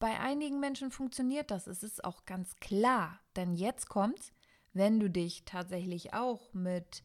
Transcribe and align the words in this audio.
bei 0.00 0.18
einigen 0.18 0.58
Menschen 0.58 0.90
funktioniert 0.90 1.50
das. 1.52 1.68
Es 1.68 1.84
ist 1.84 2.04
auch 2.04 2.24
ganz 2.24 2.56
klar. 2.56 3.20
Denn 3.36 3.54
jetzt 3.54 3.88
kommt's, 3.88 4.32
wenn 4.72 4.98
du 4.98 5.08
dich 5.08 5.44
tatsächlich 5.44 6.14
auch 6.14 6.52
mit 6.54 7.04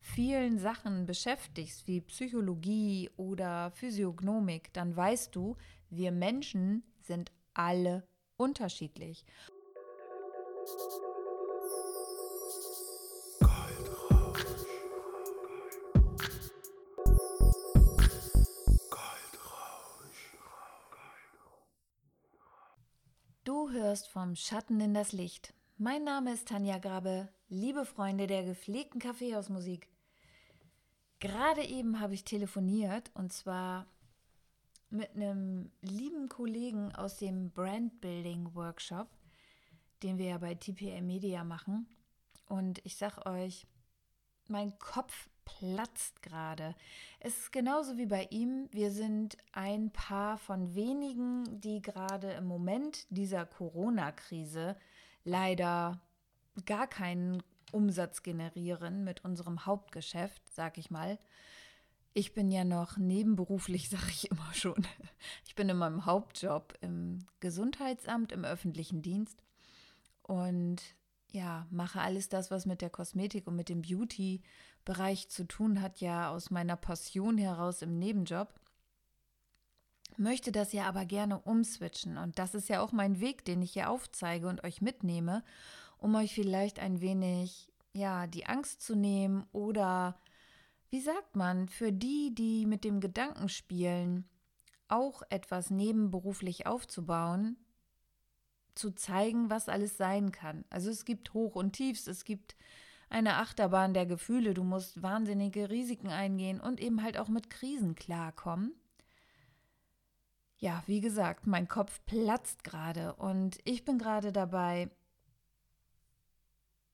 vielen 0.00 0.58
Sachen 0.58 1.04
beschäftigst, 1.04 1.86
wie 1.86 2.00
Psychologie 2.00 3.10
oder 3.16 3.72
Physiognomik, 3.72 4.72
dann 4.72 4.96
weißt 4.96 5.34
du, 5.34 5.56
wir 5.90 6.12
Menschen 6.12 6.84
sind 7.02 7.32
alle 7.54 8.06
unterschiedlich. 8.36 9.26
Du 23.68 23.74
hörst 23.74 24.08
vom 24.08 24.34
Schatten 24.34 24.80
in 24.80 24.94
das 24.94 25.12
Licht. 25.12 25.52
Mein 25.76 26.02
Name 26.02 26.32
ist 26.32 26.48
Tanja 26.48 26.78
Grabe, 26.78 27.28
liebe 27.50 27.84
Freunde 27.84 28.26
der 28.26 28.42
gepflegten 28.42 28.98
Kaffeehausmusik. 28.98 29.88
Gerade 31.20 31.62
eben 31.64 32.00
habe 32.00 32.14
ich 32.14 32.24
telefoniert 32.24 33.10
und 33.12 33.30
zwar 33.30 33.86
mit 34.88 35.14
einem 35.14 35.70
lieben 35.82 36.30
Kollegen 36.30 36.94
aus 36.94 37.18
dem 37.18 37.50
Brandbuilding 37.50 38.54
Workshop, 38.54 39.08
den 40.02 40.16
wir 40.16 40.28
ja 40.28 40.38
bei 40.38 40.54
TPA 40.54 41.02
Media 41.02 41.44
machen. 41.44 41.86
Und 42.46 42.80
ich 42.86 42.96
sag 42.96 43.26
euch, 43.26 43.66
mein 44.46 44.78
Kopf 44.78 45.28
platzt 45.48 46.22
gerade. 46.22 46.74
Es 47.20 47.38
ist 47.38 47.52
genauso 47.52 47.96
wie 47.96 48.06
bei 48.06 48.28
ihm. 48.30 48.68
Wir 48.70 48.90
sind 48.90 49.38
ein 49.52 49.90
paar 49.90 50.36
von 50.36 50.74
wenigen, 50.74 51.60
die 51.60 51.80
gerade 51.80 52.32
im 52.32 52.44
Moment 52.44 53.06
dieser 53.08 53.46
Corona-Krise 53.46 54.76
leider 55.24 56.00
gar 56.66 56.86
keinen 56.86 57.42
Umsatz 57.72 58.22
generieren 58.22 59.04
mit 59.04 59.24
unserem 59.24 59.64
Hauptgeschäft, 59.64 60.42
sag 60.52 60.76
ich 60.76 60.90
mal. 60.90 61.18
Ich 62.12 62.34
bin 62.34 62.50
ja 62.50 62.64
noch 62.64 62.98
nebenberuflich, 62.98 63.88
sage 63.90 64.10
ich 64.10 64.30
immer 64.30 64.52
schon. 64.52 64.86
Ich 65.46 65.54
bin 65.54 65.68
in 65.68 65.78
meinem 65.78 66.04
Hauptjob 66.04 66.74
im 66.82 67.26
Gesundheitsamt, 67.40 68.32
im 68.32 68.44
öffentlichen 68.44 69.00
Dienst 69.00 69.42
und 70.22 70.82
ja, 71.32 71.66
mache 71.70 72.00
alles 72.00 72.28
das, 72.28 72.50
was 72.50 72.66
mit 72.66 72.80
der 72.80 72.90
Kosmetik 72.90 73.46
und 73.46 73.56
mit 73.56 73.68
dem 73.68 73.82
Beauty-Bereich 74.88 75.28
zu 75.28 75.46
tun 75.46 75.82
hat, 75.82 76.00
ja 76.00 76.30
aus 76.30 76.50
meiner 76.50 76.76
Passion 76.76 77.36
heraus 77.36 77.82
im 77.82 77.98
Nebenjob. 77.98 78.48
Möchte 80.16 80.50
das 80.50 80.72
ja 80.72 80.88
aber 80.88 81.04
gerne 81.04 81.38
umswitchen 81.38 82.16
und 82.16 82.38
das 82.38 82.54
ist 82.54 82.68
ja 82.68 82.80
auch 82.80 82.92
mein 82.92 83.20
Weg, 83.20 83.44
den 83.44 83.62
ich 83.62 83.72
hier 83.72 83.90
aufzeige 83.90 84.48
und 84.48 84.64
euch 84.64 84.80
mitnehme, 84.80 85.44
um 85.98 86.14
euch 86.14 86.34
vielleicht 86.34 86.80
ein 86.80 87.00
wenig, 87.00 87.70
ja, 87.92 88.26
die 88.26 88.46
Angst 88.46 88.82
zu 88.82 88.96
nehmen 88.96 89.46
oder, 89.52 90.18
wie 90.90 91.00
sagt 91.00 91.36
man, 91.36 91.68
für 91.68 91.92
die, 91.92 92.34
die 92.34 92.66
mit 92.66 92.82
dem 92.82 93.00
Gedanken 93.00 93.48
spielen, 93.48 94.28
auch 94.88 95.22
etwas 95.28 95.70
nebenberuflich 95.70 96.66
aufzubauen, 96.66 97.56
zu 98.74 98.92
zeigen, 98.92 99.50
was 99.50 99.68
alles 99.68 99.96
sein 99.98 100.32
kann. 100.32 100.64
Also 100.70 100.90
es 100.90 101.04
gibt 101.04 101.34
Hoch 101.34 101.54
und 101.54 101.72
Tiefs, 101.72 102.06
es 102.06 102.24
gibt 102.24 102.56
eine 103.10 103.36
Achterbahn 103.36 103.94
der 103.94 104.06
Gefühle, 104.06 104.54
du 104.54 104.64
musst 104.64 105.02
wahnsinnige 105.02 105.70
Risiken 105.70 106.08
eingehen 106.08 106.60
und 106.60 106.80
eben 106.80 107.02
halt 107.02 107.18
auch 107.18 107.28
mit 107.28 107.50
Krisen 107.50 107.94
klarkommen. 107.94 108.74
Ja, 110.58 110.82
wie 110.86 111.00
gesagt, 111.00 111.46
mein 111.46 111.68
Kopf 111.68 112.00
platzt 112.04 112.64
gerade 112.64 113.14
und 113.14 113.58
ich 113.64 113.84
bin 113.84 113.98
gerade 113.98 114.32
dabei, 114.32 114.90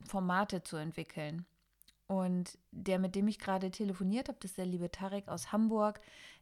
Formate 0.06 0.62
zu 0.62 0.76
entwickeln. 0.76 1.46
Und 2.06 2.58
der, 2.70 2.98
mit 2.98 3.14
dem 3.14 3.28
ich 3.28 3.38
gerade 3.38 3.70
telefoniert 3.70 4.28
habe, 4.28 4.36
das 4.40 4.50
ist 4.52 4.58
der 4.58 4.66
liebe 4.66 4.90
Tarek 4.90 5.28
aus 5.28 5.52
Hamburg, 5.52 6.00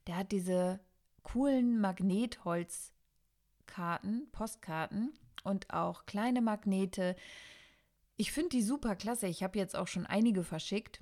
der 0.09 0.17
hat 0.17 0.33
diese 0.33 0.81
coolen 1.23 1.81
Magnetholzkarten, 1.81 4.29
Postkarten 4.33 5.15
und 5.45 5.73
auch 5.73 6.05
kleine 6.07 6.43
Magnete. 6.43 7.15
Ich 8.17 8.33
finde 8.33 8.51
die 8.51 8.63
super 8.63 8.97
klasse. 8.97 9.27
Ich 9.27 9.43
habe 9.43 9.59
jetzt 9.59 9.77
auch 9.77 9.89
schon 9.89 10.07
einige 10.07 10.45
verschickt. 10.45 11.01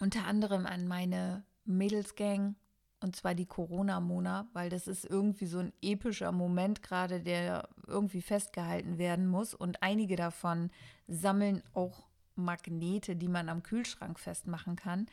Unter 0.00 0.24
anderem 0.26 0.66
an 0.66 0.86
meine 0.86 1.44
Mädelsgang 1.64 2.56
und 3.00 3.14
zwar 3.14 3.34
die 3.34 3.46
Corona-Mona, 3.46 4.48
weil 4.52 4.70
das 4.70 4.88
ist 4.88 5.04
irgendwie 5.04 5.46
so 5.46 5.58
ein 5.58 5.72
epischer 5.82 6.32
Moment 6.32 6.82
gerade, 6.82 7.20
der 7.20 7.68
irgendwie 7.86 8.22
festgehalten 8.22 8.98
werden 8.98 9.28
muss. 9.28 9.54
Und 9.54 9.82
einige 9.82 10.16
davon 10.16 10.70
sammeln 11.06 11.62
auch 11.74 12.08
Magnete, 12.34 13.14
die 13.14 13.28
man 13.28 13.48
am 13.48 13.62
Kühlschrank 13.62 14.18
festmachen 14.18 14.74
kann. 14.76 15.06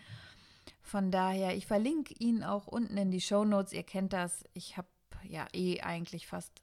Von 0.82 1.12
daher, 1.12 1.56
ich 1.56 1.68
verlinke 1.68 2.16
Ihnen 2.18 2.44
auch 2.44 2.66
unten 2.68 2.98
in 2.98 3.12
die 3.12 3.22
Show 3.22 3.46
Notes. 3.46 3.72
Ihr 3.72 3.84
kennt 3.84 4.14
das. 4.14 4.44
Ich 4.54 4.78
habe 4.78 4.88
ja 5.24 5.48
eh 5.54 5.82
eigentlich 5.82 6.28
fast 6.28 6.62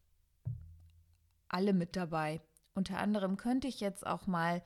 alle 1.48 1.72
mit 1.72 1.94
dabei. 1.94 2.40
Unter 2.74 2.98
anderem 2.98 3.36
könnte 3.36 3.68
ich 3.68 3.80
jetzt 3.80 4.06
auch 4.06 4.26
mal 4.26 4.62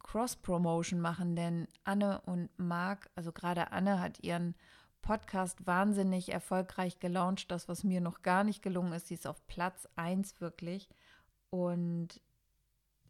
Cross-Promotion 0.00 1.00
machen, 1.00 1.36
denn 1.36 1.68
Anne 1.84 2.20
und 2.22 2.50
Marc, 2.58 3.10
also 3.14 3.32
gerade 3.32 3.72
Anne 3.72 4.00
hat 4.00 4.22
ihren 4.22 4.54
Podcast 5.02 5.66
wahnsinnig 5.66 6.32
erfolgreich 6.32 6.98
gelauncht. 6.98 7.50
Das, 7.50 7.68
was 7.68 7.84
mir 7.84 8.00
noch 8.00 8.22
gar 8.22 8.44
nicht 8.44 8.62
gelungen 8.62 8.92
ist, 8.92 9.08
sie 9.08 9.14
ist 9.14 9.26
auf 9.26 9.46
Platz 9.46 9.88
1 9.96 10.40
wirklich. 10.40 10.88
Und 11.50 12.20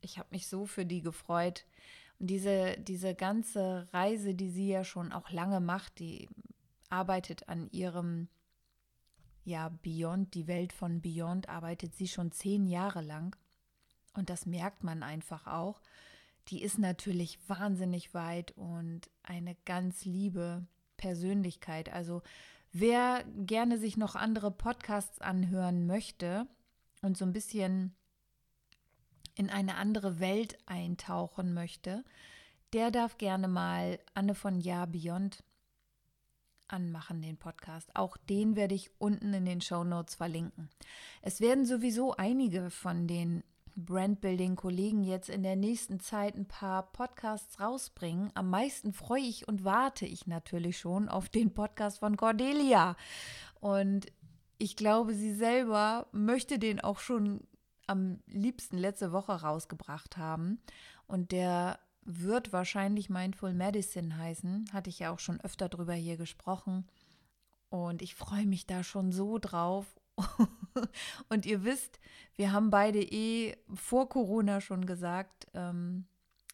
ich 0.01 0.19
habe 0.19 0.29
mich 0.31 0.49
so 0.49 0.67
für 0.67 0.87
die 0.87 1.03
gefreut. 1.03 1.65
Und 2.19 2.29
diese, 2.29 2.77
diese 2.79 3.15
ganze 3.15 3.89
Reise, 3.93 4.35
die 4.35 4.51
sie 4.51 4.69
ja 4.69 4.85
schon 4.85 5.13
auch 5.13 5.31
lange 5.31 5.61
macht, 5.61 5.99
die 5.99 6.29
arbeitet 6.91 7.49
an 7.49 7.69
ihrem 7.71 8.29
ja, 9.45 9.71
Beyond, 9.83 10.35
die 10.35 10.47
Welt 10.47 10.73
von 10.73 11.01
Beyond 11.01 11.49
arbeitet 11.49 11.95
sie 11.95 12.09
schon 12.09 12.33
zehn 12.33 12.67
Jahre 12.67 13.01
lang. 13.01 13.37
Und 14.19 14.31
das 14.31 14.47
merkt 14.47 14.83
man 14.83 15.05
einfach 15.05 15.47
auch. 15.47 15.81
Die 16.49 16.61
ist 16.61 16.77
natürlich 16.77 17.39
wahnsinnig 17.49 18.15
weit 18.15 18.51
und 18.57 19.03
eine 19.23 19.55
ganz 19.65 20.05
liebe 20.05 20.67
Persönlichkeit. 20.97 21.93
Also 21.93 22.23
wer 22.73 23.23
gerne 23.37 23.79
sich 23.79 23.97
noch 23.97 24.17
andere 24.17 24.51
Podcasts 24.51 25.21
anhören 25.21 25.87
möchte 25.87 26.49
und 27.01 27.17
so 27.17 27.25
ein 27.25 27.33
bisschen 27.33 27.95
in 29.37 29.51
eine 29.51 29.77
andere 29.77 30.19
Welt 30.19 30.59
eintauchen 30.67 31.55
möchte, 31.55 32.05
der 32.73 32.91
darf 32.91 33.19
gerne 33.19 33.47
mal 33.47 34.01
Anne 34.15 34.35
von 34.35 34.59
Ja 34.61 34.85
Beyond 34.87 35.45
anmachen, 36.67 37.23
den 37.23 37.37
Podcast. 37.37 37.95
Auch 37.95 38.17
den 38.17 38.57
werde 38.57 38.75
ich 38.75 38.91
unten 38.99 39.33
in 39.33 39.45
den 39.45 39.61
Show 39.61 39.85
Notes 39.85 40.17
verlinken. 40.17 40.71
Es 41.23 41.41
werden 41.41 41.67
sowieso 41.67 42.17
einige 42.17 42.71
von 42.71 43.07
den 43.07 43.45
Brandbuilding-Kollegen 43.79 45.05
jetzt 45.05 45.29
in 45.29 45.43
der 45.43 45.57
nächsten 45.57 46.01
Zeit 46.01 46.35
ein 46.37 46.47
paar 46.47 46.91
Podcasts 46.93 47.61
rausbringen. 47.61 48.31
Am 48.35 48.51
meisten 48.51 48.93
freue 48.93 49.23
ich 49.23 49.47
und 49.47 49.65
warte 49.65 50.05
ich 50.05 50.27
natürlich 50.27 50.79
schon 50.79 51.09
auf 51.09 51.29
den 51.29 51.55
Podcast 51.55 52.01
von 52.01 52.17
Cordelia. 52.17 52.97
Und 53.61 54.07
ich 54.59 54.77
glaube, 54.77 55.15
sie 55.15 55.33
selber 55.33 56.09
möchte 56.13 56.59
den 56.59 56.81
auch 56.81 56.99
schon 56.99 57.47
am 57.87 58.21
liebsten 58.27 58.77
letzte 58.77 59.13
Woche 59.13 59.33
rausgebracht 59.33 60.17
haben. 60.17 60.61
Und 61.07 61.33
der 61.33 61.79
wird 62.03 62.53
wahrscheinlich 62.53 63.09
Mindful 63.11 63.55
Medicine 63.55 64.17
heißen. 64.17 64.71
Hatte 64.73 64.91
ich 64.91 64.99
ja 64.99 65.13
auch 65.13 65.21
schon 65.21 65.41
öfter 65.41 65.69
drüber 65.69 65.95
hier 65.95 66.17
gesprochen. 66.17 66.87
Und 67.71 68.03
ich 68.03 68.15
freue 68.15 68.47
mich 68.47 68.67
da 68.67 68.83
schon 68.83 69.13
so 69.13 69.39
drauf. 69.39 69.87
und 71.29 71.47
ihr 71.47 71.65
wisst, 71.65 72.01
wir 72.37 72.53
haben 72.53 72.71
beide 72.71 73.01
eh 73.01 73.57
vor 73.75 74.09
Corona 74.09 74.61
schon 74.61 74.87
gesagt, 74.87 75.47
ähm, 75.55 76.07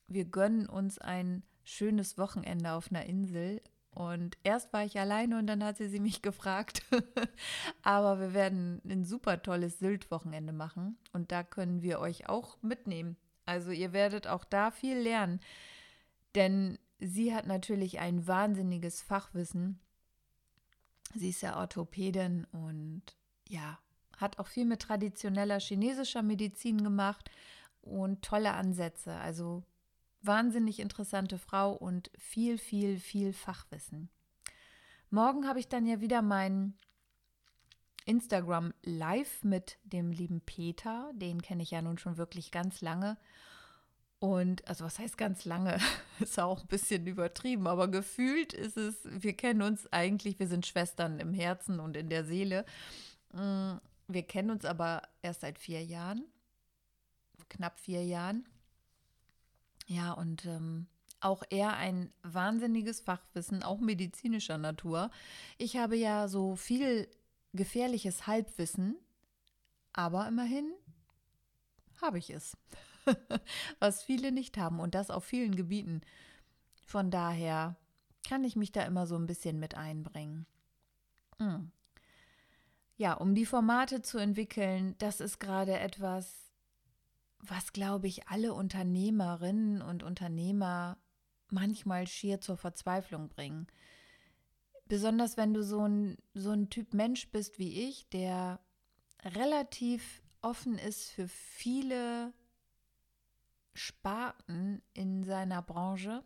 wir 0.09 0.25
gönnen 0.25 0.67
uns 0.69 0.99
ein 0.99 1.43
schönes 1.65 2.19
Wochenende 2.19 2.73
auf 2.73 2.91
einer 2.91 3.07
Insel. 3.07 3.61
Und 3.91 4.37
erst 4.43 4.73
war 4.73 4.85
ich 4.85 4.99
alleine 4.99 5.39
und 5.39 5.47
dann 5.47 5.63
hat 5.63 5.77
sie, 5.77 5.89
sie 5.89 6.01
mich 6.01 6.23
gefragt. 6.23 6.83
Aber 7.83 8.21
wir 8.21 8.35
werden 8.35 8.81
ein 8.85 9.05
super 9.05 9.43
tolles 9.43 9.79
Sylt-Wochenende 9.79 10.53
machen 10.53 10.99
und 11.13 11.33
da 11.33 11.43
können 11.43 11.83
wir 11.83 12.01
euch 12.01 12.29
auch 12.29 12.59
mitnehmen. 12.63 13.17
Also 13.47 13.71
ihr 13.71 13.93
werdet 13.93 14.27
auch 14.27 14.45
da 14.45 14.71
viel 14.71 14.97
lernen, 14.97 15.41
denn 16.35 16.79
sie 16.99 17.35
hat 17.35 17.47
natürlich 17.47 17.99
ein 17.99 18.27
wahnsinniges 18.27 19.03
Fachwissen. 19.03 19.81
Sie 21.15 21.29
ist 21.29 21.43
ja 21.43 21.59
Orthopädin 21.59 22.47
und 22.53 23.03
ja, 23.49 23.79
hat 24.19 24.39
auch 24.39 24.47
viel 24.47 24.65
mit 24.65 24.83
traditioneller 24.83 25.61
chinesischer 25.61 26.23
Medizin 26.23 26.83
gemacht 26.83 27.31
und 27.81 28.23
tolle 28.23 28.53
Ansätze. 28.53 29.15
Also 29.17 29.63
wahnsinnig 30.23 30.81
interessante 30.81 31.39
Frau 31.39 31.73
und 31.73 32.11
viel, 32.19 32.59
viel, 32.59 32.99
viel 32.99 33.33
Fachwissen. 33.33 34.09
Morgen 35.11 35.47
habe 35.47 35.61
ich 35.61 35.69
dann 35.69 35.87
ja 35.87 36.01
wieder 36.01 36.23
meinen 36.23 36.77
Instagram 38.07 38.75
Live 38.83 39.45
mit 39.45 39.79
dem 39.85 40.11
lieben 40.11 40.41
Peter. 40.41 41.11
Den 41.15 41.41
kenne 41.41 41.63
ich 41.63 41.71
ja 41.71 41.83
nun 41.83 41.99
schon 41.99 42.17
wirklich 42.17 42.51
ganz 42.51 42.81
lange. 42.81 43.17
Und 44.19 44.67
also 44.67 44.85
was 44.85 44.99
heißt 44.99 45.19
ganz 45.19 45.45
lange? 45.45 45.79
ist 46.21 46.41
auch 46.41 46.63
ein 46.63 46.69
bisschen 46.69 47.07
übertrieben, 47.07 47.67
aber 47.67 47.89
gefühlt 47.89 48.53
ist 48.53 48.77
es, 48.77 48.97
wir 49.05 49.35
kennen 49.35 49.63
uns 49.63 49.93
eigentlich, 49.93 50.39
wir 50.39 50.49
sind 50.49 50.67
Schwestern 50.67 51.19
im 51.21 51.35
Herzen 51.35 51.81
und 51.81 51.97
in 51.97 52.09
der 52.09 52.25
Seele. 52.25 52.65
Wir 54.07 54.23
kennen 54.23 54.51
uns 54.51 54.65
aber 54.65 55.03
erst 55.23 55.41
seit 55.41 55.59
vier 55.59 55.83
Jahren, 55.83 56.25
knapp 57.49 57.79
vier 57.81 58.05
Jahren. 58.05 58.47
Ja, 59.87 60.13
und 60.13 60.45
ähm, 60.47 60.87
auch 61.21 61.43
er 61.51 61.77
ein 61.77 62.13
wahnsinniges 62.23 63.01
Fachwissen, 63.01 63.63
auch 63.63 63.81
medizinischer 63.81 64.59
Natur. 64.59 65.11
Ich 65.59 65.77
habe 65.77 65.97
ja 65.97 66.29
so 66.29 66.57
viel 66.57 67.09
gefährliches 67.53 68.27
Halbwissen, 68.27 68.97
aber 69.93 70.29
immerhin 70.29 70.73
habe 72.03 72.19
ich 72.19 72.31
es. 72.31 72.57
Was 73.79 74.03
viele 74.03 74.33
nicht 74.33 74.59
haben 74.59 74.81
und 74.81 74.95
das 74.95 75.11
auf 75.11 75.25
vielen 75.25 75.57
Gebieten. 75.57 76.03
Von 76.87 77.11
daher 77.11 77.77
kann 78.27 78.45
ich 78.45 78.57
mich 78.57 78.73
da 78.73 78.83
immer 78.83 79.07
so 79.07 79.17
ein 79.17 79.27
bisschen 79.27 79.59
mit 79.59 79.75
einbringen. 79.75 80.47
Hm. 81.39 81.71
Ja, 82.97 83.15
um 83.15 83.35
die 83.35 83.47
Formate 83.47 84.03
zu 84.03 84.19
entwickeln, 84.19 84.95
das 84.99 85.21
ist 85.21 85.41
gerade 85.41 85.79
etwas, 85.79 86.53
was, 87.39 87.73
glaube 87.73 88.07
ich, 88.07 88.29
alle 88.29 88.55
Unternehmerinnen 88.55 89.83
und 89.83 90.03
Unternehmer 90.03 90.99
manchmal 91.51 92.07
schier 92.07 92.41
zur 92.41 92.57
Verzweiflung 92.57 93.29
bringen. 93.29 93.67
Besonders 94.87 95.37
wenn 95.37 95.55
du 95.55 95.63
so 95.63 95.87
ein, 95.87 96.19
so 96.35 96.51
ein 96.51 96.71
Typ 96.71 96.95
Mensch 96.95 97.29
bist 97.31 97.59
wie 97.59 97.89
ich, 97.89 98.09
der 98.11 98.61
relativ 99.25 100.23
offen 100.43 100.79
ist 100.79 101.11
für 101.11 101.27
viele 101.27 102.33
Sparten 103.73 104.83
in 104.93 105.25
seiner 105.25 105.63
Branche. 105.63 106.23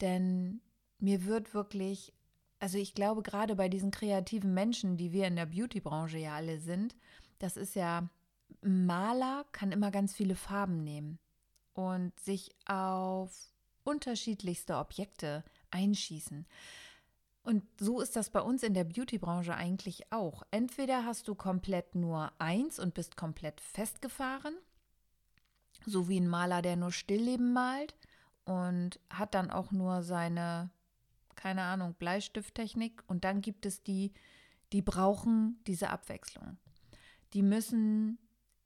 Denn 0.00 0.60
mir 0.98 1.24
wird 1.24 1.54
wirklich, 1.54 2.12
also 2.60 2.78
ich 2.78 2.94
glaube 2.94 3.22
gerade 3.22 3.56
bei 3.56 3.68
diesen 3.68 3.90
kreativen 3.90 4.54
Menschen, 4.54 4.96
die 4.96 5.12
wir 5.12 5.26
in 5.26 5.36
der 5.36 5.46
Beauty-Branche 5.46 6.18
ja 6.18 6.34
alle 6.34 6.60
sind, 6.60 6.96
das 7.38 7.56
ist 7.56 7.74
ja, 7.74 8.08
Maler 8.62 9.44
kann 9.52 9.72
immer 9.72 9.90
ganz 9.90 10.14
viele 10.14 10.36
Farben 10.36 10.82
nehmen 10.82 11.18
und 11.74 12.18
sich 12.20 12.50
auf 12.66 13.52
unterschiedlichste 13.84 14.76
Objekte 14.76 15.44
einschießen. 15.70 16.46
Und 17.42 17.62
so 17.78 18.00
ist 18.00 18.16
das 18.16 18.30
bei 18.30 18.40
uns 18.40 18.62
in 18.62 18.72
der 18.72 18.84
Beauty-Branche 18.84 19.54
eigentlich 19.54 20.10
auch. 20.10 20.42
Entweder 20.50 21.04
hast 21.04 21.28
du 21.28 21.34
komplett 21.34 21.94
nur 21.94 22.32
eins 22.38 22.78
und 22.78 22.94
bist 22.94 23.18
komplett 23.18 23.60
festgefahren, 23.60 24.54
so 25.84 26.08
wie 26.08 26.18
ein 26.18 26.28
Maler, 26.28 26.62
der 26.62 26.76
nur 26.76 26.90
Stillleben 26.90 27.52
malt 27.52 27.94
und 28.44 28.98
hat 29.10 29.34
dann 29.34 29.50
auch 29.50 29.72
nur 29.72 30.02
seine, 30.02 30.70
keine 31.36 31.62
Ahnung, 31.62 31.94
Bleistifttechnik. 31.94 33.02
Und 33.06 33.24
dann 33.24 33.40
gibt 33.40 33.66
es 33.66 33.82
die, 33.82 34.12
die 34.72 34.82
brauchen 34.82 35.60
diese 35.66 35.90
Abwechslung. 35.90 36.58
Die 37.32 37.42
müssen 37.42 38.18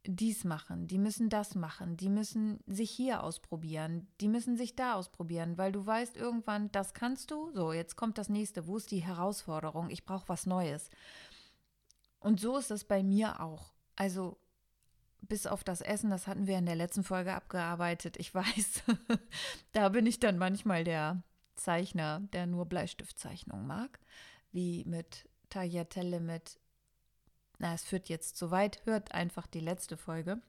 dies 0.04 0.44
machen, 0.44 0.86
die 0.86 0.98
müssen 0.98 1.28
das 1.28 1.54
machen, 1.54 1.96
die 1.98 2.08
müssen 2.08 2.60
sich 2.66 2.90
hier 2.90 3.22
ausprobieren, 3.22 4.08
die 4.20 4.28
müssen 4.28 4.56
sich 4.56 4.74
da 4.74 4.94
ausprobieren, 4.94 5.58
weil 5.58 5.70
du 5.70 5.84
weißt 5.84 6.16
irgendwann, 6.16 6.72
das 6.72 6.94
kannst 6.94 7.30
du, 7.30 7.50
so, 7.52 7.72
jetzt 7.72 7.96
kommt 7.96 8.16
das 8.16 8.30
nächste, 8.30 8.66
wo 8.66 8.78
ist 8.78 8.90
die 8.90 9.04
Herausforderung, 9.04 9.90
ich 9.90 10.06
brauche 10.06 10.28
was 10.28 10.46
Neues. 10.46 10.88
Und 12.20 12.40
so 12.40 12.56
ist 12.56 12.70
es 12.70 12.84
bei 12.84 13.02
mir 13.02 13.40
auch. 13.40 13.74
Also 13.96 14.38
bis 15.20 15.46
auf 15.46 15.62
das 15.62 15.80
Essen, 15.80 16.10
das 16.10 16.26
hatten 16.26 16.46
wir 16.46 16.56
in 16.58 16.66
der 16.66 16.76
letzten 16.76 17.04
Folge 17.04 17.34
abgearbeitet, 17.34 18.16
ich 18.18 18.34
weiß, 18.34 18.84
da 19.72 19.88
bin 19.90 20.06
ich 20.06 20.20
dann 20.20 20.38
manchmal 20.38 20.84
der 20.84 21.22
Zeichner, 21.58 22.20
der 22.32 22.46
nur 22.46 22.66
Bleistiftzeichnung 22.66 23.66
mag, 23.66 23.98
wie 24.52 24.84
mit 24.86 25.28
Tagliatelle 25.50 26.20
mit 26.20 26.58
na, 27.58 27.74
es 27.74 27.84
führt 27.84 28.08
jetzt 28.08 28.36
zu 28.36 28.50
weit, 28.50 28.84
hört 28.86 29.12
einfach 29.12 29.46
die 29.46 29.60
letzte 29.60 29.96
Folge. 29.96 30.40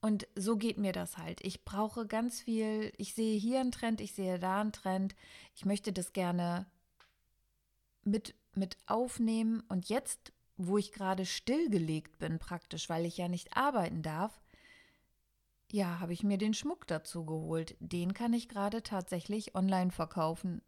Und 0.00 0.28
so 0.36 0.56
geht 0.56 0.78
mir 0.78 0.92
das 0.92 1.18
halt. 1.18 1.44
Ich 1.44 1.64
brauche 1.64 2.06
ganz 2.06 2.40
viel, 2.40 2.92
ich 2.98 3.14
sehe 3.14 3.38
hier 3.38 3.60
einen 3.60 3.72
Trend, 3.72 4.00
ich 4.00 4.12
sehe 4.12 4.38
da 4.38 4.60
einen 4.60 4.72
Trend. 4.72 5.16
Ich 5.54 5.64
möchte 5.64 5.92
das 5.92 6.12
gerne 6.12 6.66
mit, 8.04 8.34
mit 8.54 8.76
aufnehmen. 8.86 9.62
Und 9.68 9.88
jetzt, 9.88 10.32
wo 10.56 10.78
ich 10.78 10.92
gerade 10.92 11.26
stillgelegt 11.26 12.18
bin, 12.18 12.38
praktisch, 12.38 12.88
weil 12.88 13.06
ich 13.06 13.16
ja 13.16 13.28
nicht 13.28 13.56
arbeiten 13.56 14.02
darf, 14.02 14.40
ja, 15.70 16.00
habe 16.00 16.12
ich 16.12 16.22
mir 16.22 16.38
den 16.38 16.54
Schmuck 16.54 16.86
dazu 16.86 17.24
geholt. 17.24 17.76
Den 17.80 18.14
kann 18.14 18.32
ich 18.32 18.48
gerade 18.48 18.82
tatsächlich 18.82 19.54
online 19.54 19.90
verkaufen 19.90 20.62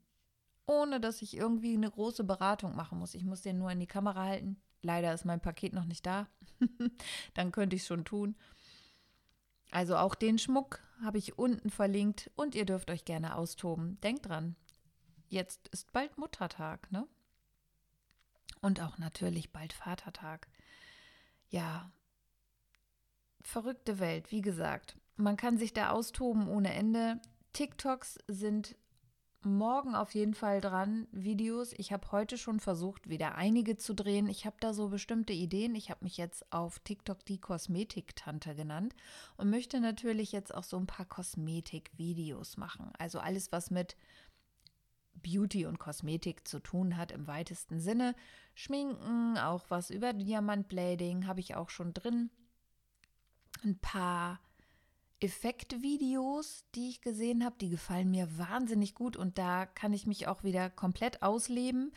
ohne 0.66 1.00
dass 1.00 1.22
ich 1.22 1.36
irgendwie 1.36 1.74
eine 1.74 1.90
große 1.90 2.24
Beratung 2.24 2.74
machen 2.74 2.98
muss. 2.98 3.14
Ich 3.14 3.24
muss 3.24 3.42
den 3.42 3.58
nur 3.58 3.70
in 3.70 3.80
die 3.80 3.86
Kamera 3.86 4.24
halten. 4.24 4.60
Leider 4.82 5.14
ist 5.14 5.24
mein 5.24 5.40
Paket 5.40 5.72
noch 5.72 5.84
nicht 5.84 6.04
da. 6.04 6.28
Dann 7.34 7.52
könnte 7.52 7.76
ich 7.76 7.82
es 7.82 7.88
schon 7.88 8.04
tun. 8.04 8.36
Also 9.70 9.96
auch 9.96 10.14
den 10.14 10.38
Schmuck 10.38 10.80
habe 11.02 11.18
ich 11.18 11.38
unten 11.38 11.70
verlinkt 11.70 12.30
und 12.36 12.54
ihr 12.54 12.66
dürft 12.66 12.90
euch 12.90 13.04
gerne 13.04 13.36
austoben. 13.36 14.00
Denkt 14.00 14.26
dran, 14.26 14.56
jetzt 15.28 15.68
ist 15.68 15.92
bald 15.92 16.18
Muttertag, 16.18 16.90
ne? 16.92 17.06
Und 18.60 18.80
auch 18.80 18.98
natürlich 18.98 19.52
bald 19.52 19.72
Vatertag. 19.72 20.48
Ja, 21.48 21.92
verrückte 23.46 23.98
Welt, 23.98 24.30
wie 24.32 24.42
gesagt. 24.42 24.96
Man 25.16 25.36
kann 25.36 25.56
sich 25.58 25.72
da 25.72 25.90
austoben 25.90 26.48
ohne 26.48 26.74
Ende. 26.74 27.20
TikToks 27.52 28.18
sind 28.28 28.76
morgen 29.42 29.94
auf 29.94 30.14
jeden 30.14 30.34
Fall 30.34 30.60
dran, 30.60 31.06
Videos. 31.12 31.72
Ich 31.72 31.92
habe 31.92 32.10
heute 32.10 32.36
schon 32.36 32.60
versucht, 32.60 33.08
wieder 33.08 33.36
einige 33.36 33.76
zu 33.76 33.94
drehen. 33.94 34.28
Ich 34.28 34.44
habe 34.44 34.56
da 34.60 34.74
so 34.74 34.88
bestimmte 34.88 35.32
Ideen. 35.32 35.74
Ich 35.74 35.88
habe 35.90 36.04
mich 36.04 36.16
jetzt 36.16 36.52
auf 36.52 36.80
TikTok 36.80 37.24
die 37.24 37.40
Kosmetik-Tante 37.40 38.54
genannt 38.54 38.94
und 39.36 39.48
möchte 39.48 39.80
natürlich 39.80 40.32
jetzt 40.32 40.52
auch 40.52 40.64
so 40.64 40.76
ein 40.76 40.86
paar 40.86 41.06
Kosmetik-Videos 41.06 42.56
machen. 42.56 42.90
Also 42.98 43.20
alles, 43.20 43.52
was 43.52 43.70
mit 43.70 43.96
Beauty 45.14 45.64
und 45.66 45.78
Kosmetik 45.78 46.46
zu 46.46 46.58
tun 46.58 46.96
hat 46.96 47.12
im 47.12 47.26
weitesten 47.26 47.80
Sinne. 47.80 48.14
Schminken, 48.54 49.38
auch 49.38 49.64
was 49.68 49.90
über 49.90 50.12
Diamantblading 50.12 51.26
habe 51.26 51.40
ich 51.40 51.54
auch 51.54 51.70
schon 51.70 51.94
drin. 51.94 52.30
Ein 53.64 53.78
paar 53.78 54.40
Effektvideos, 55.20 56.64
die 56.74 56.90
ich 56.90 57.00
gesehen 57.00 57.44
habe, 57.44 57.56
die 57.58 57.70
gefallen 57.70 58.10
mir 58.10 58.38
wahnsinnig 58.38 58.94
gut 58.94 59.16
und 59.16 59.38
da 59.38 59.64
kann 59.66 59.92
ich 59.92 60.06
mich 60.06 60.26
auch 60.26 60.44
wieder 60.44 60.68
komplett 60.68 61.22
ausleben. 61.22 61.92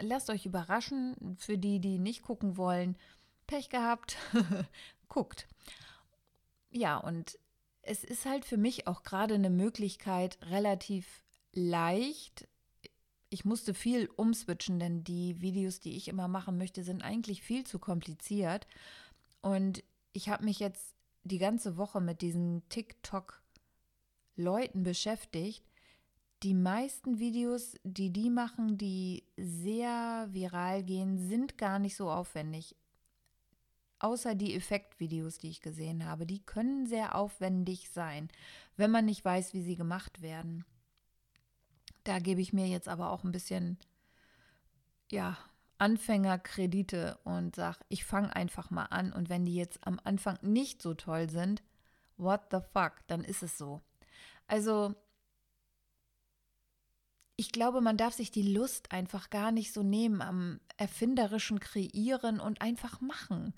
Lasst 0.00 0.30
euch 0.30 0.46
überraschen, 0.46 1.36
für 1.38 1.58
die, 1.58 1.80
die 1.80 1.98
nicht 1.98 2.22
gucken 2.22 2.56
wollen, 2.56 2.96
Pech 3.46 3.68
gehabt, 3.68 4.16
guckt. 5.08 5.48
Ja, 6.70 6.96
und 6.96 7.38
es 7.82 8.04
ist 8.04 8.26
halt 8.26 8.44
für 8.44 8.56
mich 8.56 8.86
auch 8.86 9.02
gerade 9.02 9.34
eine 9.34 9.50
Möglichkeit, 9.50 10.38
relativ 10.42 11.24
leicht. 11.52 12.48
Ich 13.28 13.44
musste 13.44 13.74
viel 13.74 14.08
umswitchen, 14.16 14.78
denn 14.78 15.02
die 15.04 15.40
Videos, 15.40 15.80
die 15.80 15.96
ich 15.96 16.08
immer 16.08 16.28
machen 16.28 16.56
möchte, 16.56 16.84
sind 16.84 17.02
eigentlich 17.02 17.42
viel 17.42 17.64
zu 17.64 17.78
kompliziert. 17.78 18.66
Und 19.40 19.82
ich 20.14 20.30
habe 20.30 20.44
mich 20.44 20.60
jetzt 20.60 20.94
die 21.24 21.38
ganze 21.38 21.76
Woche 21.76 22.00
mit 22.00 22.22
diesen 22.22 22.66
TikTok-Leuten 22.70 24.84
beschäftigt. 24.84 25.62
Die 26.42 26.54
meisten 26.54 27.18
Videos, 27.18 27.74
die 27.82 28.10
die 28.10 28.30
machen, 28.30 28.78
die 28.78 29.24
sehr 29.36 30.28
viral 30.30 30.82
gehen, 30.84 31.18
sind 31.18 31.58
gar 31.58 31.78
nicht 31.78 31.96
so 31.96 32.10
aufwendig. 32.10 32.74
Außer 33.98 34.34
die 34.34 34.54
Effektvideos, 34.54 35.36
die 35.38 35.50
ich 35.50 35.60
gesehen 35.60 36.06
habe. 36.06 36.24
Die 36.26 36.42
können 36.44 36.86
sehr 36.86 37.14
aufwendig 37.16 37.90
sein, 37.90 38.28
wenn 38.76 38.90
man 38.90 39.04
nicht 39.06 39.24
weiß, 39.24 39.54
wie 39.54 39.62
sie 39.62 39.76
gemacht 39.76 40.20
werden. 40.22 40.64
Da 42.04 42.20
gebe 42.20 42.40
ich 42.40 42.52
mir 42.52 42.68
jetzt 42.68 42.88
aber 42.88 43.10
auch 43.10 43.24
ein 43.24 43.32
bisschen, 43.32 43.78
ja, 45.10 45.36
Anfängerkredite 45.78 47.18
und 47.24 47.56
sag, 47.56 47.80
ich 47.88 48.04
fange 48.04 48.34
einfach 48.34 48.70
mal 48.70 48.86
an 48.86 49.12
und 49.12 49.28
wenn 49.28 49.44
die 49.44 49.54
jetzt 49.54 49.86
am 49.86 50.00
Anfang 50.04 50.38
nicht 50.42 50.80
so 50.80 50.94
toll 50.94 51.28
sind, 51.28 51.62
what 52.16 52.42
the 52.50 52.58
fuck, 52.72 52.94
dann 53.06 53.24
ist 53.24 53.42
es 53.42 53.58
so. 53.58 53.80
Also 54.46 54.94
ich 57.36 57.50
glaube, 57.50 57.80
man 57.80 57.96
darf 57.96 58.14
sich 58.14 58.30
die 58.30 58.54
Lust 58.54 58.92
einfach 58.92 59.30
gar 59.30 59.50
nicht 59.50 59.72
so 59.72 59.82
nehmen 59.82 60.22
am 60.22 60.60
erfinderischen 60.76 61.58
Kreieren 61.58 62.38
und 62.38 62.62
einfach 62.62 63.00
machen. 63.00 63.54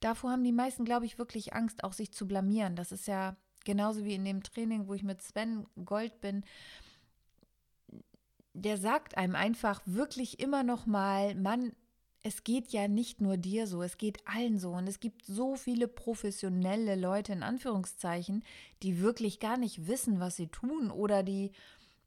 Davor 0.00 0.32
haben 0.32 0.44
die 0.44 0.52
meisten, 0.52 0.84
glaube 0.84 1.06
ich, 1.06 1.18
wirklich 1.18 1.54
Angst, 1.54 1.84
auch 1.84 1.92
sich 1.92 2.12
zu 2.12 2.26
blamieren. 2.26 2.74
Das 2.74 2.92
ist 2.92 3.06
ja 3.06 3.36
genauso 3.64 4.04
wie 4.04 4.14
in 4.14 4.24
dem 4.24 4.42
Training, 4.42 4.88
wo 4.88 4.94
ich 4.94 5.02
mit 5.02 5.22
Sven 5.22 5.66
Gold 5.84 6.20
bin 6.20 6.44
der 8.56 8.78
sagt 8.78 9.16
einem 9.16 9.34
einfach 9.34 9.82
wirklich 9.84 10.40
immer 10.40 10.62
noch 10.62 10.86
mal, 10.86 11.34
Mann, 11.34 11.72
es 12.22 12.42
geht 12.42 12.70
ja 12.70 12.88
nicht 12.88 13.20
nur 13.20 13.36
dir 13.36 13.66
so, 13.66 13.82
es 13.82 13.98
geht 13.98 14.26
allen 14.26 14.58
so. 14.58 14.72
Und 14.72 14.88
es 14.88 14.98
gibt 14.98 15.24
so 15.24 15.54
viele 15.54 15.86
professionelle 15.86 16.96
Leute 16.96 17.32
in 17.32 17.44
Anführungszeichen, 17.44 18.42
die 18.82 19.00
wirklich 19.00 19.38
gar 19.38 19.56
nicht 19.56 19.86
wissen, 19.86 20.18
was 20.18 20.36
sie 20.36 20.48
tun 20.48 20.90
oder 20.90 21.22
die 21.22 21.52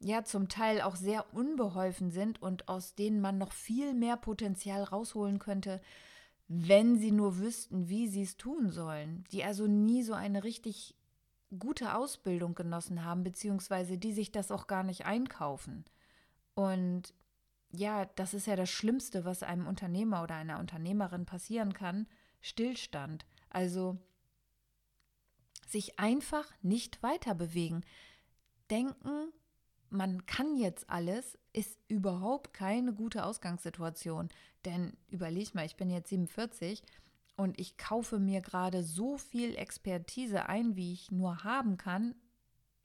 ja 0.01 0.23
zum 0.23 0.49
Teil 0.49 0.81
auch 0.81 0.95
sehr 0.95 1.33
unbeholfen 1.33 2.11
sind 2.11 2.41
und 2.41 2.67
aus 2.67 2.95
denen 2.95 3.21
man 3.21 3.37
noch 3.37 3.53
viel 3.53 3.93
mehr 3.93 4.17
Potenzial 4.17 4.83
rausholen 4.83 5.39
könnte, 5.39 5.81
wenn 6.47 6.97
sie 6.97 7.11
nur 7.11 7.37
wüssten, 7.37 7.89
wie 7.89 8.07
sie 8.07 8.23
es 8.23 8.35
tun 8.35 8.71
sollen. 8.71 9.23
Die 9.31 9.43
also 9.43 9.67
nie 9.67 10.03
so 10.03 10.13
eine 10.13 10.43
richtig 10.43 10.95
gute 11.57 11.95
Ausbildung 11.95 12.55
genossen 12.55 13.05
haben, 13.05 13.23
beziehungsweise 13.23 13.97
die 13.97 14.13
sich 14.13 14.31
das 14.31 14.51
auch 14.51 14.67
gar 14.67 14.83
nicht 14.83 15.05
einkaufen. 15.05 15.85
Und 16.59 17.13
ja, 17.71 18.03
das 18.17 18.33
ist 18.33 18.45
ja 18.45 18.57
das 18.57 18.69
Schlimmste, 18.69 19.23
was 19.23 19.43
einem 19.43 19.65
Unternehmer 19.65 20.23
oder 20.23 20.35
einer 20.35 20.59
Unternehmerin 20.59 21.25
passieren 21.25 21.71
kann, 21.71 22.05
Stillstand. 22.41 23.25
Also 23.49 23.97
sich 25.65 25.97
einfach 25.99 26.51
nicht 26.61 27.01
weiter 27.01 27.33
bewegen. 27.33 27.85
Denken, 28.69 29.31
man 29.89 30.25
kann 30.25 30.57
jetzt 30.57 30.89
alles, 30.89 31.39
ist 31.53 31.79
überhaupt 31.87 32.53
keine 32.53 32.93
gute 32.93 33.23
Ausgangssituation. 33.23 34.27
Denn 34.65 34.97
überleg 35.07 35.55
mal, 35.55 35.65
ich 35.65 35.77
bin 35.77 35.89
jetzt 35.89 36.09
47 36.09 36.83
und 37.37 37.57
ich 37.57 37.77
kaufe 37.77 38.19
mir 38.19 38.41
gerade 38.41 38.83
so 38.83 39.17
viel 39.17 39.55
Expertise 39.55 40.49
ein, 40.49 40.75
wie 40.75 40.91
ich 40.91 41.09
nur 41.09 41.45
haben 41.45 41.77
kann, 41.77 42.15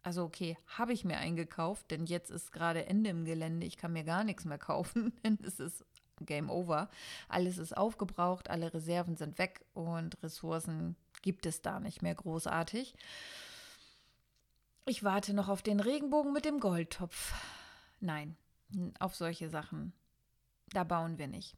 also 0.04 0.22
okay, 0.24 0.56
habe 0.66 0.92
ich 0.92 1.04
mir 1.04 1.16
eingekauft, 1.16 1.90
denn 1.90 2.04
jetzt 2.04 2.30
ist 2.30 2.52
gerade 2.52 2.86
Ende 2.86 3.10
im 3.10 3.24
Gelände. 3.24 3.66
Ich 3.66 3.78
kann 3.78 3.94
mir 3.94 4.04
gar 4.04 4.22
nichts 4.22 4.44
mehr 4.44 4.58
kaufen, 4.58 5.12
denn 5.24 5.38
es 5.42 5.58
ist 5.58 5.84
Game 6.20 6.50
Over. 6.50 6.88
Alles 7.28 7.58
ist 7.58 7.76
aufgebraucht, 7.76 8.50
alle 8.50 8.72
Reserven 8.72 9.16
sind 9.16 9.38
weg 9.38 9.64
und 9.72 10.22
Ressourcen 10.22 10.94
gibt 11.22 11.46
es 11.46 11.62
da 11.62 11.80
nicht 11.80 12.02
mehr 12.02 12.14
großartig. 12.14 12.94
Ich 14.84 15.02
warte 15.02 15.32
noch 15.32 15.48
auf 15.48 15.62
den 15.62 15.80
Regenbogen 15.80 16.34
mit 16.34 16.44
dem 16.44 16.60
Goldtopf. 16.60 17.32
Nein, 18.00 18.36
auf 18.98 19.14
solche 19.14 19.48
Sachen. 19.48 19.94
Da 20.68 20.84
bauen 20.84 21.16
wir 21.16 21.28
nicht. 21.28 21.56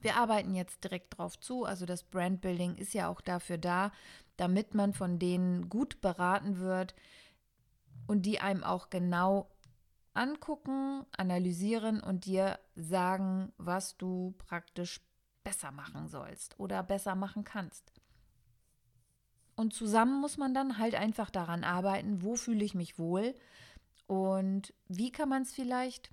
Wir 0.00 0.16
arbeiten 0.16 0.54
jetzt 0.54 0.82
direkt 0.84 1.18
drauf 1.18 1.38
zu. 1.38 1.64
Also 1.64 1.86
das 1.86 2.02
Brandbuilding 2.02 2.76
ist 2.76 2.94
ja 2.94 3.08
auch 3.08 3.20
dafür 3.20 3.58
da, 3.58 3.92
damit 4.36 4.74
man 4.74 4.94
von 4.94 5.18
denen 5.18 5.68
gut 5.68 6.00
beraten 6.00 6.58
wird 6.58 6.94
und 8.06 8.22
die 8.22 8.40
einem 8.40 8.64
auch 8.64 8.90
genau 8.90 9.50
angucken, 10.14 11.04
analysieren 11.16 12.00
und 12.00 12.24
dir 12.24 12.58
sagen, 12.74 13.52
was 13.58 13.96
du 13.96 14.34
praktisch 14.38 15.00
besser 15.44 15.70
machen 15.70 16.08
sollst 16.08 16.58
oder 16.58 16.82
besser 16.82 17.14
machen 17.14 17.44
kannst. 17.44 17.92
Und 19.56 19.74
zusammen 19.74 20.20
muss 20.20 20.38
man 20.38 20.54
dann 20.54 20.78
halt 20.78 20.94
einfach 20.94 21.30
daran 21.30 21.64
arbeiten, 21.64 22.22
wo 22.22 22.34
fühle 22.34 22.64
ich 22.64 22.74
mich 22.74 22.98
wohl 22.98 23.34
und 24.06 24.72
wie 24.88 25.12
kann 25.12 25.28
man 25.28 25.42
es 25.42 25.52
vielleicht 25.52 26.10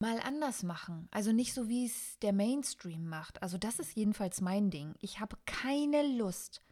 mal 0.00 0.18
anders 0.20 0.62
machen. 0.62 1.08
Also 1.10 1.32
nicht 1.32 1.54
so, 1.54 1.68
wie 1.68 1.86
es 1.86 2.18
der 2.20 2.32
Mainstream 2.32 3.08
macht. 3.08 3.42
Also 3.42 3.58
das 3.58 3.78
ist 3.78 3.94
jedenfalls 3.94 4.40
mein 4.40 4.70
Ding. 4.70 4.94
Ich 5.00 5.20
habe 5.20 5.36
keine 5.46 6.02
Lust, 6.16 6.62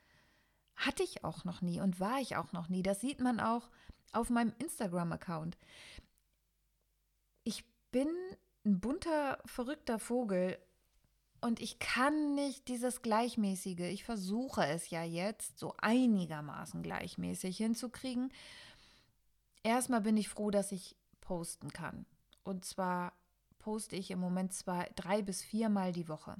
hatte 0.76 1.02
ich 1.02 1.24
auch 1.24 1.44
noch 1.44 1.60
nie 1.60 1.80
und 1.80 2.00
war 2.00 2.20
ich 2.20 2.36
auch 2.36 2.52
noch 2.52 2.68
nie. 2.68 2.82
Das 2.82 3.00
sieht 3.00 3.20
man 3.20 3.38
auch 3.38 3.68
auf 4.12 4.30
meinem 4.30 4.54
Instagram-Account. 4.58 5.58
Ich 7.44 7.64
bin 7.90 8.08
ein 8.64 8.80
bunter, 8.80 9.38
verrückter 9.44 9.98
Vogel 9.98 10.58
und 11.40 11.60
ich 11.60 11.78
kann 11.78 12.34
nicht 12.34 12.68
dieses 12.68 13.02
Gleichmäßige. 13.02 13.80
Ich 13.80 14.04
versuche 14.04 14.64
es 14.66 14.90
ja 14.90 15.04
jetzt 15.04 15.58
so 15.58 15.74
einigermaßen 15.78 16.82
gleichmäßig 16.82 17.58
hinzukriegen. 17.58 18.32
Erstmal 19.62 20.00
bin 20.00 20.16
ich 20.16 20.28
froh, 20.28 20.50
dass 20.50 20.72
ich 20.72 20.96
posten 21.20 21.70
kann. 21.70 22.06
Und 22.42 22.64
zwar 22.64 23.12
poste 23.68 23.96
ich 23.96 24.10
im 24.10 24.18
Moment 24.18 24.54
zwei, 24.54 24.90
drei 24.96 25.20
bis 25.20 25.42
viermal 25.42 25.92
die 25.92 26.08
Woche. 26.08 26.36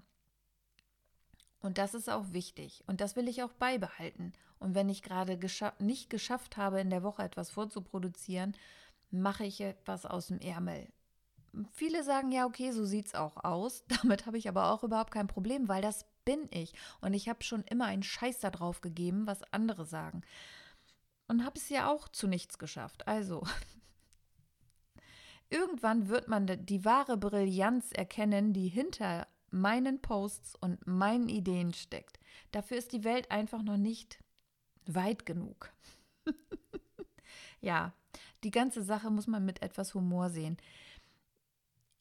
Und 1.61 1.76
das 1.76 1.92
ist 1.92 2.08
auch 2.08 2.32
wichtig. 2.32 2.82
Und 2.87 3.02
das 3.02 3.16
will 3.16 3.28
ich 3.28 3.42
auch 3.42 3.52
beibehalten. 3.52 4.32
Und 4.58 4.75
wenn 4.75 4.88
ich 4.88 5.02
gerade 5.02 5.37
gescha 5.37 5.75
nicht 5.78 6.08
geschafft 6.08 6.56
habe, 6.56 6.80
in 6.80 6.88
der 6.88 7.02
Woche 7.02 7.23
etwas 7.23 7.50
vorzuproduzieren, 7.50 8.56
mache 9.11 9.44
ich 9.44 9.61
etwas 9.61 10.06
aus 10.06 10.28
dem 10.28 10.38
Ärmel. 10.38 10.88
Viele 11.73 12.02
sagen 12.02 12.32
ja, 12.32 12.47
okay, 12.47 12.70
so 12.70 12.87
sieht 12.87 13.08
es 13.08 13.14
auch 13.14 13.44
aus. 13.44 13.85
Damit 14.02 14.25
habe 14.25 14.38
ich 14.38 14.49
aber 14.49 14.73
auch 14.73 14.82
überhaupt 14.82 15.12
kein 15.12 15.26
Problem, 15.26 15.68
weil 15.68 15.82
das 15.82 16.06
bin 16.25 16.49
ich. 16.50 16.73
Und 17.02 17.12
ich 17.12 17.28
habe 17.28 17.44
schon 17.44 17.62
immer 17.64 17.85
einen 17.85 18.04
Scheiß 18.04 18.40
darauf 18.40 18.80
gegeben, 18.80 19.26
was 19.26 19.42
andere 19.52 19.85
sagen. 19.85 20.23
Und 21.26 21.44
habe 21.44 21.58
es 21.58 21.68
ja 21.68 21.90
auch 21.90 22.08
zu 22.08 22.26
nichts 22.26 22.56
geschafft. 22.56 23.06
Also, 23.06 23.47
irgendwann 25.50 26.09
wird 26.09 26.28
man 26.28 26.47
die 26.67 26.85
wahre 26.85 27.17
Brillanz 27.17 27.93
erkennen, 27.93 28.52
die 28.52 28.69
hinter 28.69 29.26
meinen 29.50 30.00
Posts 30.00 30.57
und 30.57 30.87
meinen 30.87 31.28
Ideen 31.28 31.73
steckt. 31.73 32.19
Dafür 32.52 32.76
ist 32.76 32.93
die 32.93 33.05
Welt 33.05 33.31
einfach 33.31 33.62
noch 33.62 33.76
nicht 33.76 34.19
weit 34.87 35.26
genug. 35.26 35.73
ja, 37.61 37.93
die 38.45 38.50
ganze 38.50 38.83
Sache 38.83 39.11
muss 39.11 39.26
man 39.26 39.45
mit 39.45 39.62
etwas 39.62 39.95
Humor 39.95 40.31
sehen. 40.31 40.57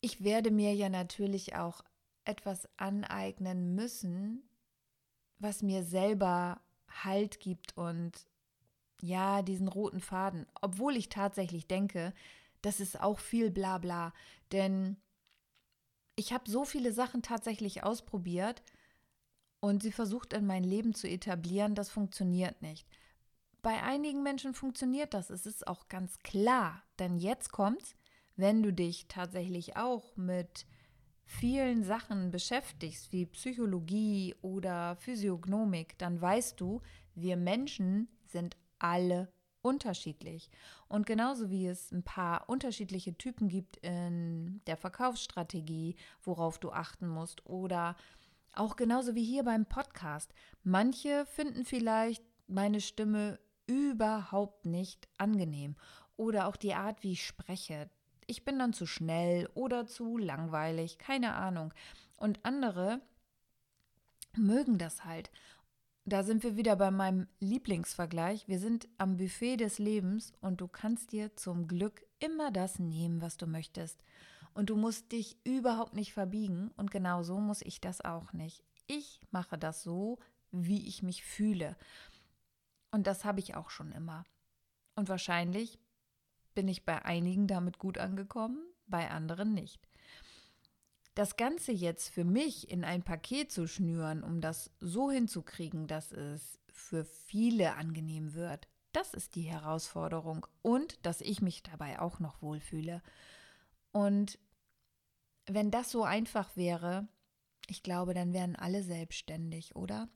Ich 0.02 0.24
werde 0.24 0.52
mir 0.52 0.74
ja 0.74 0.90
natürlich 0.90 1.56
auch 1.56 1.84
etwas 2.24 2.68
aneignen 2.78 3.76
müssen, 3.76 4.44
was 5.40 5.62
mir 5.62 5.84
selber 5.84 6.62
Halt 7.04 7.40
gibt 7.40 7.78
und 7.78 8.12
ja, 9.02 9.42
diesen 9.42 9.68
roten 9.68 10.00
Faden. 10.00 10.48
Obwohl 10.62 10.96
ich 10.96 11.10
tatsächlich 11.10 11.68
denke, 11.68 12.14
das 12.62 12.80
ist 12.80 13.00
auch 13.00 13.20
viel 13.20 13.52
Blabla. 13.52 14.14
Denn 14.52 14.98
ich 16.16 16.34
habe 16.34 16.50
so 16.50 16.66
viele 16.66 16.92
Sachen 16.92 17.22
tatsächlich 17.22 17.84
ausprobiert 17.84 18.64
und 19.60 19.84
sie 19.84 19.92
versucht 19.92 20.34
in 20.34 20.46
mein 20.46 20.64
Leben 20.64 20.94
zu 20.94 21.08
etablieren, 21.08 21.76
das 21.76 21.90
funktioniert 21.90 22.62
nicht. 22.62 22.88
Bei 23.62 23.84
einigen 23.84 24.24
Menschen 24.24 24.54
funktioniert 24.54 25.14
das, 25.14 25.30
es 25.30 25.46
ist 25.46 25.68
auch 25.68 25.88
ganz 25.88 26.20
klar, 26.20 26.84
denn 27.00 27.18
jetzt 27.18 27.52
kommt, 27.52 27.96
wenn 28.36 28.64
du 28.64 28.72
dich 28.72 29.08
tatsächlich 29.08 29.78
auch 29.78 30.16
mit 30.16 30.66
vielen 31.26 31.84
Sachen 31.84 32.32
beschäftigst, 32.32 33.12
wie 33.12 33.26
Psychologie 33.26 34.36
oder 34.42 34.96
Physiognomik, 34.96 35.98
dann 35.98 36.22
weißt 36.22 36.60
du, 36.62 36.82
wir 37.16 37.36
Menschen 37.36 38.08
sind 38.26 38.56
alle 38.80 39.28
unterschiedlich. 39.62 40.50
Und 40.88 41.06
genauso 41.06 41.50
wie 41.50 41.68
es 41.68 41.92
ein 41.92 42.04
paar 42.04 42.50
unterschiedliche 42.50 43.18
Typen 43.18 43.50
gibt 43.50 43.78
in 43.78 44.62
der 44.68 44.78
Verkaufsstrategie, 44.78 45.96
worauf 46.24 46.60
du 46.60 46.72
achten 46.72 47.08
musst, 47.08 47.46
oder 47.46 47.96
auch 48.54 48.76
genauso 48.76 49.16
wie 49.16 49.24
hier 49.24 49.44
beim 49.44 49.66
Podcast. 49.66 50.34
Manche 50.64 51.26
finden 51.26 51.66
vielleicht 51.66 52.24
meine 52.48 52.82
Stimme 52.82 53.40
überhaupt 53.68 54.66
nicht 54.66 55.08
angenehm 55.18 55.76
oder 56.16 56.48
auch 56.48 56.56
die 56.56 56.74
Art, 56.74 57.04
wie 57.04 57.14
ich 57.14 57.26
spreche. 57.26 57.90
Ich 58.26 58.44
bin 58.44 58.58
dann 58.60 58.74
zu 58.74 58.86
schnell 58.86 59.50
oder 59.54 59.86
zu 59.86 60.18
langweilig, 60.18 60.98
keine 60.98 61.36
Ahnung. 61.36 61.74
Und 62.18 62.40
andere 62.44 63.02
mögen 64.36 64.78
das 64.78 65.06
halt 65.06 65.30
da 66.08 66.24
sind 66.24 66.44
wir 66.44 66.56
wieder 66.56 66.78
bei 66.78 66.90
meinem 66.90 67.28
Lieblingsvergleich. 67.42 68.48
Wir 68.48 68.60
sind 68.60 68.88
am 68.98 69.18
Buffet 69.18 69.58
des 69.58 69.78
Lebens 69.78 70.32
und 70.40 70.62
du 70.62 70.70
kannst 70.70 71.12
dir 71.12 71.36
zum 71.36 71.68
Glück 71.68 72.06
immer 72.20 72.50
das 72.50 72.80
nehmen, 72.80 73.22
was 73.22 73.36
du 73.36 73.46
möchtest. 73.46 74.02
Und 74.54 74.70
du 74.70 74.78
musst 74.78 75.12
dich 75.12 75.38
überhaupt 75.44 75.94
nicht 75.94 76.14
verbiegen 76.14 76.72
und 76.78 76.92
genau 76.92 77.24
so 77.24 77.40
muss 77.40 77.62
ich 77.62 77.82
das 77.82 78.00
auch 78.00 78.32
nicht. 78.32 78.64
Ich 78.88 79.20
mache 79.32 79.58
das 79.58 79.84
so, 79.84 80.18
wie 80.52 80.88
ich 80.88 81.04
mich 81.04 81.26
fühle. 81.26 81.76
Und 82.92 83.06
das 83.06 83.26
habe 83.26 83.42
ich 83.42 83.56
auch 83.56 83.70
schon 83.70 83.92
immer. 83.92 84.24
Und 84.96 85.10
wahrscheinlich 85.10 85.78
bin 86.56 86.70
ich 86.70 86.86
bei 86.86 87.04
einigen 87.04 87.48
damit 87.48 87.80
gut 87.80 87.98
angekommen, 87.98 88.64
bei 88.88 89.12
anderen 89.12 89.54
nicht. 89.54 89.88
Das 91.18 91.36
Ganze 91.36 91.72
jetzt 91.72 92.10
für 92.10 92.24
mich 92.24 92.70
in 92.70 92.84
ein 92.84 93.02
Paket 93.02 93.52
zu 93.52 93.68
schnüren, 93.68 94.22
um 94.22 94.40
das 94.40 94.70
so 94.80 95.10
hinzukriegen, 95.10 95.88
dass 95.88 96.12
es 96.12 96.60
für 96.72 97.06
viele 97.06 97.74
angenehm 97.74 98.36
wird, 98.36 98.68
das 98.92 99.16
ist 99.16 99.34
die 99.34 99.42
Herausforderung 99.42 100.46
und 100.62 101.04
dass 101.08 101.22
ich 101.22 101.42
mich 101.42 101.64
dabei 101.64 102.00
auch 102.00 102.20
noch 102.20 102.44
wohlfühle. 102.44 103.02
Und 103.92 104.38
wenn 105.48 105.72
das 105.72 105.90
so 105.90 106.04
einfach 106.04 106.56
wäre, 106.56 107.08
ich 107.66 107.82
glaube, 107.82 108.14
dann 108.14 108.32
wären 108.32 108.56
alle 108.56 108.84
selbstständig, 108.84 109.76
oder? 109.76 110.10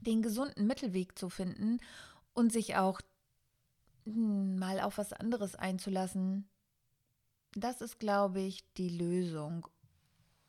Den 0.00 0.20
gesunden 0.20 0.66
Mittelweg 0.66 1.18
zu 1.18 1.30
finden 1.30 1.78
und 2.34 2.52
sich 2.52 2.76
auch 2.76 3.00
hm, 4.04 4.58
mal 4.58 4.78
auf 4.80 4.98
was 4.98 5.14
anderes 5.14 5.54
einzulassen, 5.54 6.50
das 7.54 7.80
ist, 7.80 7.98
glaube 7.98 8.40
ich, 8.40 8.70
die 8.74 8.90
Lösung. 8.90 9.66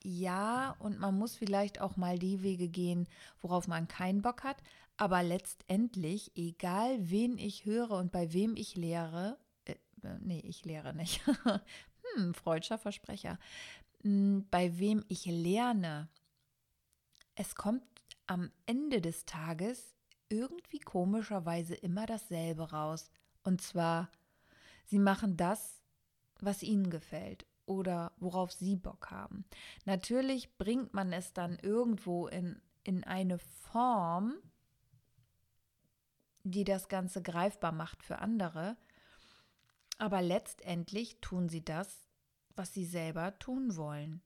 Ja, 0.03 0.75
und 0.79 0.99
man 0.99 1.17
muss 1.17 1.35
vielleicht 1.35 1.81
auch 1.81 1.97
mal 1.97 2.17
die 2.17 2.41
Wege 2.41 2.69
gehen, 2.69 3.07
worauf 3.41 3.67
man 3.67 3.87
keinen 3.87 4.21
Bock 4.21 4.43
hat. 4.43 4.61
Aber 4.97 5.23
letztendlich, 5.23 6.31
egal 6.35 7.09
wen 7.09 7.37
ich 7.37 7.65
höre 7.65 7.91
und 7.91 8.11
bei 8.11 8.33
wem 8.33 8.55
ich 8.55 8.75
lehre, 8.75 9.37
äh, 9.65 9.75
nee, 10.21 10.39
ich 10.39 10.63
lehre 10.65 10.93
nicht. 10.93 11.21
hm, 12.15 12.33
freudscher 12.33 12.77
Versprecher. 12.77 13.39
Hm, 14.03 14.47
bei 14.49 14.79
wem 14.79 15.03
ich 15.09 15.25
lerne, 15.25 16.09
es 17.35 17.55
kommt 17.55 17.83
am 18.27 18.51
Ende 18.65 19.01
des 19.01 19.25
Tages 19.25 19.95
irgendwie 20.29 20.79
komischerweise 20.79 21.75
immer 21.75 22.05
dasselbe 22.05 22.71
raus. 22.71 23.09
Und 23.43 23.61
zwar, 23.61 24.09
sie 24.85 24.99
machen 24.99 25.35
das, 25.35 25.81
was 26.39 26.63
ihnen 26.63 26.89
gefällt 26.89 27.48
oder 27.69 28.11
worauf 28.17 28.51
sie 28.51 28.75
Bock 28.75 29.11
haben. 29.11 29.45
Natürlich 29.85 30.57
bringt 30.57 30.93
man 30.93 31.13
es 31.13 31.33
dann 31.33 31.59
irgendwo 31.59 32.27
in, 32.27 32.59
in 32.83 33.03
eine 33.03 33.37
Form, 33.37 34.33
die 36.43 36.63
das 36.63 36.87
Ganze 36.89 37.21
greifbar 37.21 37.71
macht 37.71 38.03
für 38.03 38.19
andere. 38.19 38.75
Aber 39.99 40.21
letztendlich 40.21 41.21
tun 41.21 41.47
sie 41.47 41.63
das, 41.63 42.07
was 42.55 42.73
sie 42.73 42.85
selber 42.85 43.37
tun 43.37 43.75
wollen. 43.75 44.21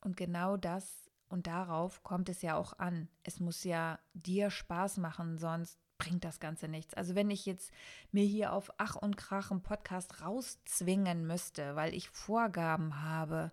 Und 0.00 0.16
genau 0.16 0.56
das 0.56 1.10
und 1.28 1.46
darauf 1.46 2.02
kommt 2.02 2.30
es 2.30 2.40
ja 2.40 2.56
auch 2.56 2.78
an. 2.78 3.08
Es 3.22 3.38
muss 3.38 3.64
ja 3.64 3.98
dir 4.14 4.50
Spaß 4.50 4.96
machen, 4.96 5.36
sonst 5.38 5.78
bringt 6.02 6.24
das 6.24 6.40
Ganze 6.40 6.66
nichts. 6.66 6.94
Also 6.94 7.14
wenn 7.14 7.30
ich 7.30 7.46
jetzt 7.46 7.70
mir 8.10 8.24
hier 8.24 8.52
auf 8.52 8.72
Ach 8.76 8.96
und 8.96 9.16
Krach 9.16 9.52
einen 9.52 9.62
Podcast 9.62 10.20
rauszwingen 10.20 11.28
müsste, 11.28 11.76
weil 11.76 11.94
ich 11.94 12.10
Vorgaben 12.10 13.02
habe, 13.02 13.52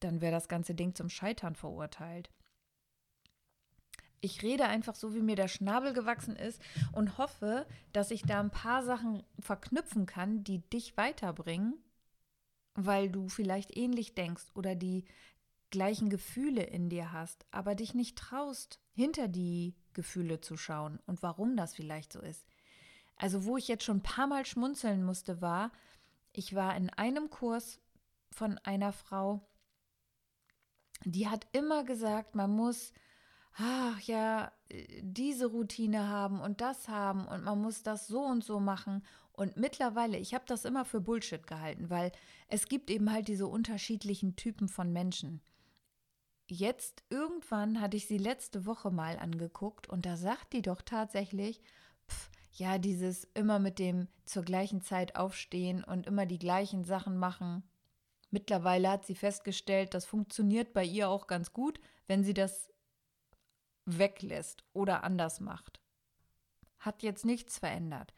dann 0.00 0.20
wäre 0.20 0.32
das 0.32 0.48
ganze 0.48 0.74
Ding 0.74 0.94
zum 0.94 1.08
Scheitern 1.08 1.54
verurteilt. 1.54 2.30
Ich 4.20 4.42
rede 4.42 4.66
einfach 4.66 4.94
so, 4.94 5.14
wie 5.14 5.22
mir 5.22 5.36
der 5.36 5.48
Schnabel 5.48 5.94
gewachsen 5.94 6.36
ist 6.36 6.60
und 6.92 7.16
hoffe, 7.16 7.66
dass 7.94 8.10
ich 8.10 8.22
da 8.22 8.40
ein 8.40 8.50
paar 8.50 8.84
Sachen 8.84 9.22
verknüpfen 9.40 10.04
kann, 10.04 10.44
die 10.44 10.58
dich 10.68 10.98
weiterbringen, 10.98 11.74
weil 12.74 13.08
du 13.08 13.30
vielleicht 13.30 13.74
ähnlich 13.74 14.14
denkst 14.14 14.44
oder 14.54 14.74
die 14.74 15.04
gleichen 15.70 16.10
Gefühle 16.10 16.64
in 16.64 16.90
dir 16.90 17.12
hast, 17.12 17.46
aber 17.50 17.74
dich 17.74 17.94
nicht 17.94 18.18
traust, 18.18 18.78
hinter 18.92 19.28
die 19.28 19.74
Gefühle 19.96 20.40
zu 20.40 20.56
schauen 20.56 21.00
und 21.06 21.22
warum 21.22 21.56
das 21.56 21.74
vielleicht 21.74 22.12
so 22.12 22.20
ist. 22.20 22.46
Also 23.16 23.44
wo 23.44 23.56
ich 23.56 23.66
jetzt 23.66 23.82
schon 23.82 23.96
ein 23.98 24.02
paar 24.02 24.26
Mal 24.26 24.44
schmunzeln 24.44 25.02
musste, 25.02 25.40
war, 25.40 25.72
ich 26.32 26.54
war 26.54 26.76
in 26.76 26.90
einem 26.90 27.30
Kurs 27.30 27.80
von 28.30 28.58
einer 28.58 28.92
Frau, 28.92 29.40
die 31.04 31.28
hat 31.28 31.46
immer 31.52 31.82
gesagt, 31.84 32.34
man 32.34 32.50
muss, 32.50 32.92
ach 33.54 33.98
ja, 34.00 34.52
diese 35.00 35.46
Routine 35.46 36.08
haben 36.08 36.40
und 36.40 36.60
das 36.60 36.88
haben 36.88 37.26
und 37.26 37.42
man 37.42 37.60
muss 37.60 37.82
das 37.82 38.06
so 38.06 38.20
und 38.20 38.44
so 38.44 38.60
machen. 38.60 39.02
Und 39.32 39.56
mittlerweile, 39.56 40.18
ich 40.18 40.34
habe 40.34 40.44
das 40.46 40.64
immer 40.66 40.84
für 40.84 41.00
Bullshit 41.00 41.46
gehalten, 41.46 41.88
weil 41.88 42.12
es 42.48 42.68
gibt 42.68 42.90
eben 42.90 43.10
halt 43.10 43.28
diese 43.28 43.46
unterschiedlichen 43.46 44.36
Typen 44.36 44.68
von 44.68 44.92
Menschen 44.92 45.40
jetzt 46.48 47.02
irgendwann 47.10 47.80
hatte 47.80 47.96
ich 47.96 48.06
sie 48.06 48.18
letzte 48.18 48.66
Woche 48.66 48.90
mal 48.90 49.18
angeguckt 49.18 49.88
und 49.88 50.06
da 50.06 50.16
sagt 50.16 50.52
die 50.52 50.62
doch 50.62 50.82
tatsächlich, 50.82 51.60
pf, 52.08 52.30
ja, 52.52 52.78
dieses 52.78 53.24
immer 53.34 53.58
mit 53.58 53.78
dem 53.78 54.08
zur 54.24 54.42
gleichen 54.42 54.80
Zeit 54.80 55.16
aufstehen 55.16 55.84
und 55.84 56.06
immer 56.06 56.26
die 56.26 56.38
gleichen 56.38 56.84
Sachen 56.84 57.18
machen. 57.18 57.62
Mittlerweile 58.30 58.90
hat 58.90 59.06
sie 59.06 59.14
festgestellt, 59.14 59.94
das 59.94 60.04
funktioniert 60.04 60.72
bei 60.72 60.84
ihr 60.84 61.08
auch 61.08 61.26
ganz 61.26 61.52
gut, 61.52 61.80
wenn 62.06 62.24
sie 62.24 62.34
das 62.34 62.70
weglässt 63.84 64.64
oder 64.72 65.04
anders 65.04 65.40
macht. 65.40 65.80
Hat 66.78 67.02
jetzt 67.02 67.24
nichts 67.24 67.58
verändert. 67.58 68.12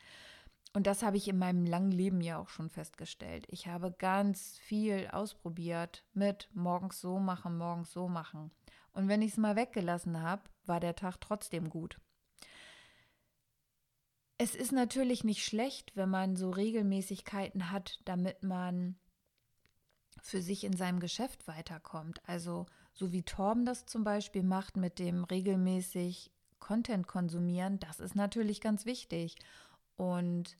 Und 0.74 0.87
das 0.87 1.02
habe 1.02 1.16
ich 1.16 1.28
in 1.28 1.38
meinem 1.38 1.64
langen 1.64 1.90
Leben 1.90 2.20
ja 2.20 2.38
auch 2.38 2.50
schon 2.50 2.68
festgestellt. 2.68 3.46
Ich 3.48 3.66
habe 3.66 3.90
ganz 3.90 4.59
viel 4.59 5.09
ausprobiert 5.11 6.04
mit 6.12 6.48
morgens 6.52 7.00
so 7.00 7.18
machen, 7.18 7.57
morgens 7.57 7.92
so 7.92 8.09
machen. 8.09 8.50
Und 8.92 9.09
wenn 9.09 9.22
ich 9.22 9.33
es 9.33 9.37
mal 9.38 9.57
weggelassen 9.57 10.22
habe, 10.22 10.42
war 10.66 10.81
der 10.81 10.94
Tag 10.94 11.20
trotzdem 11.20 11.70
gut. 11.70 11.98
Es 14.37 14.54
ist 14.54 14.72
natürlich 14.72 15.24
nicht 15.24 15.44
schlecht, 15.44 15.96
wenn 15.96 16.11
man 16.11 16.37
so 16.37 16.50
Regelmäßigkeiten 16.50 17.72
hat, 17.72 17.98
damit 18.04 18.42
man 18.42 18.96
für 20.22 20.42
sich 20.42 20.64
in 20.64 20.76
seinem 20.76 21.00
Geschäft 21.00 21.48
weiterkommt. 21.48 22.20
Also 22.26 22.66
so 22.92 23.12
wie 23.12 23.22
Torben 23.22 23.64
das 23.64 23.87
zum 23.87 24.04
Beispiel 24.04 24.42
macht 24.42 24.76
mit 24.76 24.98
dem 24.98 25.24
regelmäßig 25.24 26.31
Content 26.59 27.07
konsumieren, 27.07 27.78
das 27.78 28.00
ist 28.00 28.16
natürlich 28.16 28.61
ganz 28.61 28.85
wichtig. 28.85 29.37
Und 29.98 30.56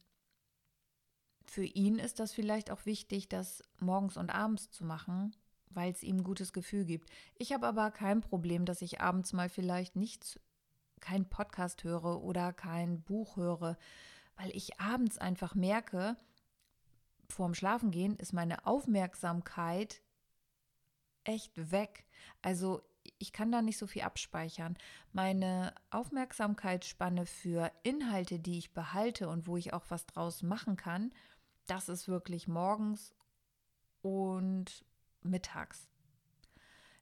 für 1.46 1.64
ihn 1.64 1.98
ist 1.98 2.18
das 2.18 2.33
vielleicht 2.33 2.70
auch 2.70 2.85
wichtig, 2.85 3.29
das 3.29 3.62
morgens 3.79 4.16
und 4.16 4.31
abends 4.31 4.70
zu 4.70 4.85
machen, 4.85 5.35
weil 5.70 5.92
es 5.92 6.03
ihm 6.03 6.18
ein 6.18 6.24
gutes 6.24 6.53
Gefühl 6.53 6.85
gibt. 6.85 7.09
Ich 7.37 7.53
habe 7.53 7.66
aber 7.66 7.90
kein 7.92 8.20
Problem, 8.20 8.64
dass 8.66 8.83
ich 8.83 9.01
abends 9.01 9.33
mal 9.33 9.48
vielleicht 9.48 9.94
nicht 9.94 10.40
kein 11.01 11.29
Podcast 11.29 11.85
höre 11.85 12.22
oder 12.22 12.53
kein 12.53 13.01
Buch 13.03 13.37
höre, 13.37 13.79
weil 14.37 14.51
ich 14.55 14.81
abends 14.81 15.18
einfach 15.18 15.55
merke, 15.55 16.16
vorm 17.31 17.55
Schlafengehen 17.55 18.16
ist 18.16 18.33
meine 18.33 18.66
Aufmerksamkeit 18.66 20.03
echt 21.22 21.70
weg. 21.70 22.07
Also 22.42 22.83
ich 23.18 23.33
kann 23.33 23.53
da 23.53 23.62
nicht 23.62 23.79
so 23.79 23.87
viel 23.87 24.03
abspeichern. 24.03 24.77
Meine 25.12 25.75
Aufmerksamkeitsspanne 25.90 27.27
für 27.27 27.71
Inhalte, 27.83 28.38
die 28.38 28.59
ich 28.59 28.73
behalte 28.73 29.29
und 29.29 29.47
wo 29.47 29.57
ich 29.57 29.73
auch 29.73 29.85
was 29.88 30.07
draus 30.07 30.42
machen 30.42 30.77
kann, 30.77 31.12
das 31.66 31.88
ist 31.88 32.09
wirklich 32.09 32.49
morgens 32.49 33.14
und 34.03 34.85
mittags. 35.23 35.88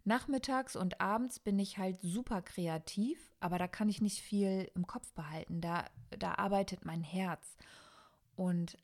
Nachmittags 0.05 0.77
und 0.77 1.01
abends 1.01 1.41
bin 1.41 1.59
ich 1.59 1.79
halt 1.79 2.01
super 2.01 2.41
kreativ, 2.41 3.33
aber 3.41 3.59
da 3.59 3.67
kann 3.67 3.89
ich 3.89 4.01
nicht 4.01 4.21
viel 4.21 4.71
im 4.75 4.87
Kopf 4.87 5.13
behalten. 5.15 5.61
Da, 5.61 5.85
da 6.17 6.37
arbeitet 6.37 6.85
mein 6.85 7.03
Herz. 7.03 7.57
Und 8.37 8.77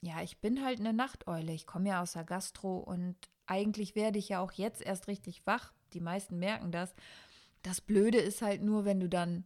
ja, 0.00 0.22
ich 0.22 0.40
bin 0.40 0.64
halt 0.64 0.80
eine 0.80 0.94
Nachteule. 0.94 1.52
Ich 1.52 1.66
komme 1.66 1.90
ja 1.90 2.02
aus 2.02 2.12
der 2.12 2.24
Gastro 2.24 2.78
und 2.78 3.16
eigentlich 3.46 3.94
werde 3.94 4.18
ich 4.18 4.30
ja 4.30 4.40
auch 4.40 4.52
jetzt 4.52 4.80
erst 4.80 5.08
richtig 5.08 5.46
wach 5.46 5.72
die 5.94 6.00
meisten 6.00 6.38
merken 6.38 6.72
das. 6.72 6.94
Das 7.62 7.80
Blöde 7.80 8.18
ist 8.18 8.42
halt 8.42 8.62
nur, 8.62 8.84
wenn 8.84 9.00
du 9.00 9.08
dann 9.08 9.44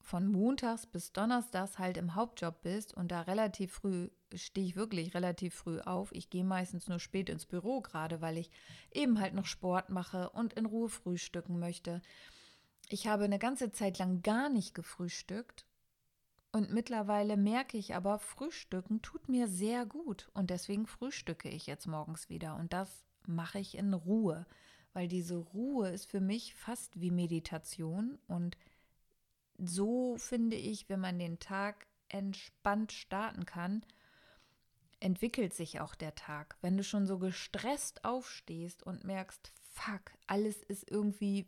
von 0.00 0.28
montags 0.28 0.86
bis 0.86 1.12
donnerstags 1.12 1.78
halt 1.80 1.96
im 1.96 2.14
Hauptjob 2.14 2.62
bist 2.62 2.94
und 2.94 3.10
da 3.10 3.22
relativ 3.22 3.72
früh 3.72 4.08
stehe 4.34 4.66
ich 4.66 4.76
wirklich 4.76 5.14
relativ 5.14 5.54
früh 5.54 5.80
auf. 5.80 6.12
Ich 6.12 6.30
gehe 6.30 6.44
meistens 6.44 6.88
nur 6.88 7.00
spät 7.00 7.28
ins 7.28 7.44
Büro, 7.44 7.80
gerade 7.80 8.20
weil 8.20 8.38
ich 8.38 8.50
eben 8.92 9.20
halt 9.20 9.34
noch 9.34 9.46
Sport 9.46 9.90
mache 9.90 10.30
und 10.30 10.52
in 10.54 10.66
Ruhe 10.66 10.88
frühstücken 10.88 11.58
möchte. 11.58 12.02
Ich 12.88 13.08
habe 13.08 13.24
eine 13.24 13.40
ganze 13.40 13.72
Zeit 13.72 13.98
lang 13.98 14.22
gar 14.22 14.48
nicht 14.48 14.74
gefrühstückt 14.74 15.66
und 16.52 16.72
mittlerweile 16.72 17.36
merke 17.36 17.76
ich 17.76 17.94
aber, 17.94 18.18
Frühstücken 18.18 19.02
tut 19.02 19.28
mir 19.28 19.48
sehr 19.48 19.84
gut 19.86 20.30
und 20.34 20.50
deswegen 20.50 20.86
frühstücke 20.86 21.48
ich 21.48 21.66
jetzt 21.66 21.86
morgens 21.86 22.28
wieder 22.28 22.56
und 22.56 22.72
das 22.72 23.04
mache 23.26 23.58
ich 23.58 23.76
in 23.76 23.92
Ruhe 23.92 24.46
weil 24.96 25.08
diese 25.08 25.36
Ruhe 25.36 25.90
ist 25.90 26.06
für 26.06 26.22
mich 26.22 26.54
fast 26.54 26.98
wie 26.98 27.10
Meditation 27.10 28.18
und 28.28 28.56
so 29.58 30.16
finde 30.16 30.56
ich, 30.56 30.88
wenn 30.88 31.00
man 31.00 31.18
den 31.18 31.38
Tag 31.38 31.86
entspannt 32.08 32.92
starten 32.92 33.44
kann, 33.44 33.84
entwickelt 34.98 35.52
sich 35.52 35.80
auch 35.80 35.96
der 35.96 36.14
Tag. 36.14 36.56
Wenn 36.62 36.78
du 36.78 36.82
schon 36.82 37.06
so 37.06 37.18
gestresst 37.18 38.06
aufstehst 38.06 38.84
und 38.84 39.04
merkst, 39.04 39.52
fuck, 39.70 40.00
alles 40.26 40.62
ist 40.62 40.90
irgendwie, 40.90 41.46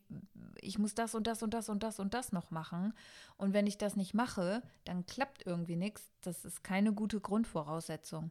ich 0.61 0.79
muss 0.79 0.95
das 0.95 1.15
und 1.15 1.27
das 1.27 1.43
und 1.43 1.55
das 1.55 1.71
und 1.71 1.83
das 1.83 2.01
und 2.01 2.13
das 2.13 2.33
noch 2.33 2.51
machen. 2.51 2.93
Und 3.39 3.55
wenn 3.55 3.67
ich 3.67 3.79
das 3.79 3.97
nicht 3.97 4.13
mache, 4.13 4.63
dann 4.85 5.07
klappt 5.07 5.47
irgendwie 5.47 5.77
nichts. 5.77 6.11
Das 6.21 6.45
ist 6.45 6.63
keine 6.63 6.93
gute 6.93 7.19
Grundvoraussetzung. 7.19 8.31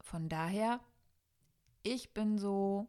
Von 0.00 0.28
daher, 0.28 0.78
ich 1.82 2.14
bin 2.14 2.38
so 2.38 2.86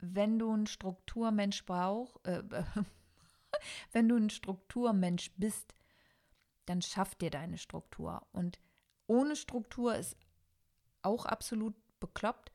wenn 0.00 0.38
du 0.38 0.52
ein 0.52 0.66
Strukturmensch 0.66 1.64
brauchst, 1.64 2.14
äh, 2.26 2.42
wenn 3.92 4.08
du 4.08 4.16
ein 4.16 4.30
Strukturmensch 4.30 5.32
bist, 5.36 5.74
dann 6.66 6.82
schaff 6.82 7.14
dir 7.14 7.30
deine 7.30 7.58
Struktur. 7.58 8.26
Und 8.32 8.58
ohne 9.06 9.36
Struktur 9.36 9.96
ist 9.96 10.16
auch 11.02 11.24
absolut 11.24 11.74
bekloppt, 11.98 12.52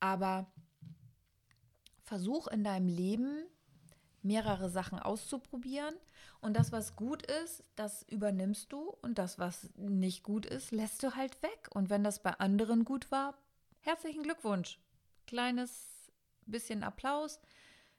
aber 0.00 0.50
versuch 2.02 2.46
in 2.48 2.64
deinem 2.64 2.88
Leben 2.88 3.44
mehrere 4.22 4.68
Sachen 4.70 4.98
auszuprobieren 4.98 5.94
und 6.40 6.56
das, 6.56 6.72
was 6.72 6.96
gut 6.96 7.24
ist, 7.26 7.64
das 7.76 8.02
übernimmst 8.04 8.72
du 8.72 8.96
und 9.02 9.18
das, 9.18 9.38
was 9.38 9.70
nicht 9.76 10.22
gut 10.22 10.46
ist, 10.46 10.72
lässt 10.72 11.02
du 11.02 11.14
halt 11.14 11.42
weg. 11.42 11.68
Und 11.74 11.90
wenn 11.90 12.02
das 12.02 12.22
bei 12.22 12.32
anderen 12.32 12.84
gut 12.84 13.10
war, 13.10 13.36
herzlichen 13.80 14.22
Glückwunsch. 14.22 14.78
Kleines 15.26 15.99
bisschen 16.50 16.82
Applaus 16.82 17.40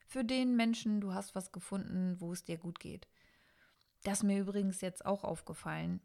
für 0.08 0.24
den 0.24 0.56
Menschen, 0.56 1.00
du 1.00 1.14
hast 1.14 1.36
was 1.36 1.52
gefunden, 1.52 2.20
wo 2.20 2.34
es 2.34 2.44
dir 2.44 2.58
gut 2.58 2.80
geht. 2.80 3.08
Das 4.04 4.20
ist 4.20 4.24
mir 4.24 4.40
übrigens 4.40 4.82
jetzt 4.82 5.06
auch 5.06 5.24
aufgefallen. 5.24 6.02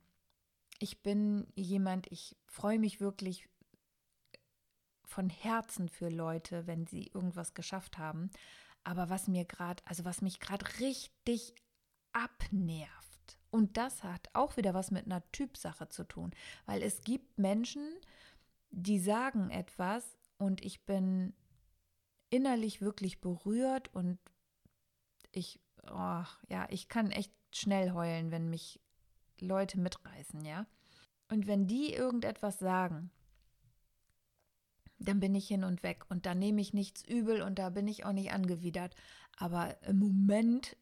Ich 0.78 1.02
bin 1.02 1.46
jemand, 1.54 2.06
ich 2.12 2.36
freue 2.46 2.78
mich 2.78 3.00
wirklich 3.00 3.48
von 5.04 5.30
Herzen 5.30 5.88
für 5.88 6.08
Leute, 6.08 6.66
wenn 6.66 6.86
sie 6.86 7.06
irgendwas 7.14 7.54
geschafft 7.54 7.98
haben. 7.98 8.30
Aber 8.84 9.08
was 9.08 9.28
mir 9.28 9.44
gerade, 9.44 9.82
also 9.86 10.04
was 10.04 10.20
mich 10.20 10.38
gerade 10.38 10.64
richtig 10.80 11.54
abnervt, 12.12 13.38
und 13.50 13.76
das 13.76 14.04
hat 14.04 14.28
auch 14.34 14.56
wieder 14.56 14.74
was 14.74 14.90
mit 14.90 15.06
einer 15.06 15.22
Typsache 15.32 15.88
zu 15.88 16.04
tun, 16.04 16.32
weil 16.66 16.82
es 16.82 17.00
gibt 17.00 17.38
Menschen, 17.38 17.94
die 18.70 18.98
sagen 18.98 19.50
etwas 19.50 20.16
und 20.38 20.64
ich 20.64 20.84
bin 20.84 21.34
innerlich 22.30 22.80
wirklich 22.80 23.20
berührt 23.20 23.92
und 23.94 24.18
ich, 25.32 25.60
oh, 25.84 26.24
ja, 26.48 26.66
ich 26.70 26.88
kann 26.88 27.10
echt 27.10 27.32
schnell 27.52 27.92
heulen, 27.92 28.30
wenn 28.30 28.50
mich 28.50 28.80
Leute 29.40 29.78
mitreißen, 29.78 30.44
ja. 30.44 30.66
Und 31.28 31.46
wenn 31.46 31.66
die 31.66 31.92
irgendetwas 31.92 32.58
sagen, 32.58 33.10
dann 34.98 35.20
bin 35.20 35.34
ich 35.34 35.48
hin 35.48 35.64
und 35.64 35.82
weg 35.82 36.04
und 36.08 36.26
da 36.26 36.34
nehme 36.34 36.60
ich 36.60 36.72
nichts 36.72 37.02
übel 37.04 37.42
und 37.42 37.58
da 37.58 37.70
bin 37.70 37.86
ich 37.88 38.04
auch 38.04 38.12
nicht 38.12 38.32
angewidert. 38.32 38.94
Aber 39.36 39.80
im 39.82 39.98
Moment 39.98 40.76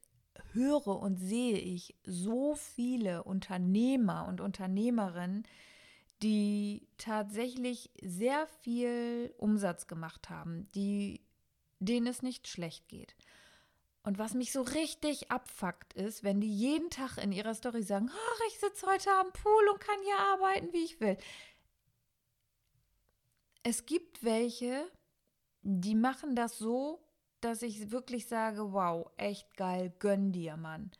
höre 0.53 1.01
und 1.01 1.19
sehe 1.19 1.59
ich 1.59 1.97
so 2.05 2.55
viele 2.55 3.25
Unternehmer 3.25 4.27
und 4.29 4.41
Unternehmerinnen, 4.41 5.45
die 6.23 6.89
tatsächlich 6.97 7.91
sehr 8.03 8.47
viel 8.63 9.35
Umsatz 9.37 9.87
gemacht 9.87 10.31
haben, 10.31 10.69
die, 10.75 11.21
denen 11.85 12.07
es 12.07 12.23
nicht 12.23 12.49
schlecht 12.49 12.89
geht. 12.89 13.15
Und 14.03 14.19
was 14.19 14.35
mich 14.35 14.53
so 14.53 14.61
richtig 14.61 15.31
abfuckt 15.31 15.95
ist, 15.95 16.23
wenn 16.25 16.41
die 16.41 16.55
jeden 16.55 16.91
Tag 16.91 17.17
in 17.17 17.33
ihrer 17.33 17.55
Story 17.55 17.83
sagen, 17.83 18.11
ach, 18.13 18.41
ich 18.49 18.59
sitze 18.59 18.87
heute 18.87 19.11
am 19.13 19.33
Pool 19.33 19.69
und 19.73 19.81
kann 19.81 19.97
hier 20.05 20.19
arbeiten, 20.19 20.73
wie 20.73 20.85
ich 20.85 21.01
will. 21.01 21.17
Es 23.63 23.87
gibt 23.87 24.23
welche, 24.23 24.87
die 25.63 25.95
machen 25.95 26.37
das 26.37 26.59
so, 26.59 27.03
dass 27.41 27.63
ich 27.63 27.91
wirklich 27.91 28.27
sage, 28.27 28.73
wow, 28.73 29.11
echt 29.17 29.57
geil, 29.57 29.93
gönn 29.99 30.33
dir, 30.33 30.59
Mann. 30.59 30.91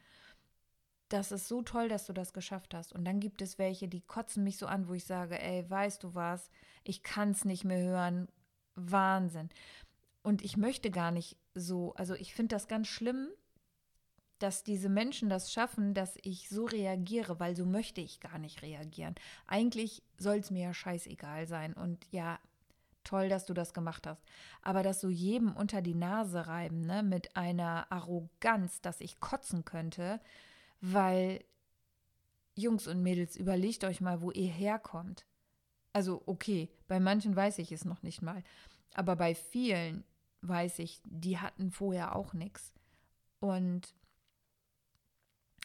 Das 1.11 1.31
ist 1.31 1.47
so 1.47 1.61
toll, 1.61 1.89
dass 1.89 2.07
du 2.07 2.15
das 2.15 2.33
geschafft 2.33 2.73
hast. 2.73 2.95
Und 2.95 3.05
dann 3.05 3.21
gibt 3.21 3.43
es 3.43 3.59
welche, 3.59 3.87
die 3.87 4.01
kotzen 4.01 4.45
mich 4.45 4.57
so 4.57 4.67
an, 4.67 4.89
wo 4.89 4.95
ich 4.95 5.05
sage, 5.05 5.39
ey, 5.39 5.69
weißt 5.69 6.03
du 6.03 6.15
was, 6.15 6.51
ich 6.85 7.03
kann 7.03 7.33
es 7.33 7.45
nicht 7.45 7.65
mehr 7.65 7.83
hören. 7.83 8.29
Wahnsinn. 8.75 9.51
Und 10.25 10.43
ich 10.43 10.57
möchte 10.57 10.91
gar 10.91 11.11
nicht 11.11 11.37
so, 11.55 11.95
also 11.95 12.15
ich 12.15 12.35
finde 12.35 12.57
das 12.57 12.67
ganz 12.67 12.89
schlimm, 12.89 13.29
dass 14.39 14.65
diese 14.65 14.89
Menschen 14.89 15.29
das 15.29 15.53
schaffen, 15.53 15.93
dass 15.93 16.17
ich 16.23 16.49
so 16.49 16.65
reagiere, 16.65 17.39
weil 17.39 17.55
so 17.55 17.67
möchte 17.67 18.01
ich 18.01 18.21
gar 18.21 18.39
nicht 18.39 18.63
reagieren. 18.63 19.15
Eigentlich 19.47 20.03
soll 20.17 20.39
es 20.39 20.51
mir 20.51 20.63
ja 20.63 20.75
scheißegal 20.75 21.47
sein. 21.47 21.75
Und 21.75 22.07
ja, 22.11 22.41
toll, 23.05 23.29
dass 23.29 23.45
du 23.45 23.53
das 23.53 23.75
gemacht 23.75 24.07
hast. 24.07 24.25
Aber 24.63 24.83
das 24.83 25.03
so 25.03 25.11
jedem 25.11 25.55
unter 25.55 25.83
die 25.83 25.95
Nase 25.95 26.47
reiben, 26.47 26.81
ne, 26.81 27.03
mit 27.03 27.37
einer 27.37 27.93
Arroganz, 27.93 28.81
dass 28.81 29.03
ich 29.03 29.21
kotzen 29.21 29.67
könnte, 29.67 30.21
weil 30.81 31.45
Jungs 32.57 32.87
und 32.87 33.03
Mädels, 33.03 33.37
überlegt 33.37 33.85
euch 33.85 34.01
mal, 34.01 34.23
wo 34.23 34.31
ihr 34.31 34.51
herkommt. 34.51 35.27
Also 35.93 36.23
okay, 36.25 36.71
bei 36.89 36.99
manchen 36.99 37.37
weiß 37.37 37.59
ich 37.59 37.73
es 37.73 37.85
noch 37.85 38.03
nicht 38.03 38.23
mal, 38.23 38.43
aber 38.95 39.17
bei 39.17 39.35
vielen 39.35 40.03
weiß 40.49 40.79
ich, 40.81 41.01
die 41.05 41.39
hatten 41.39 41.71
vorher 41.71 42.17
auch 42.17 42.33
nichts. 42.33 42.73
Und 43.41 43.95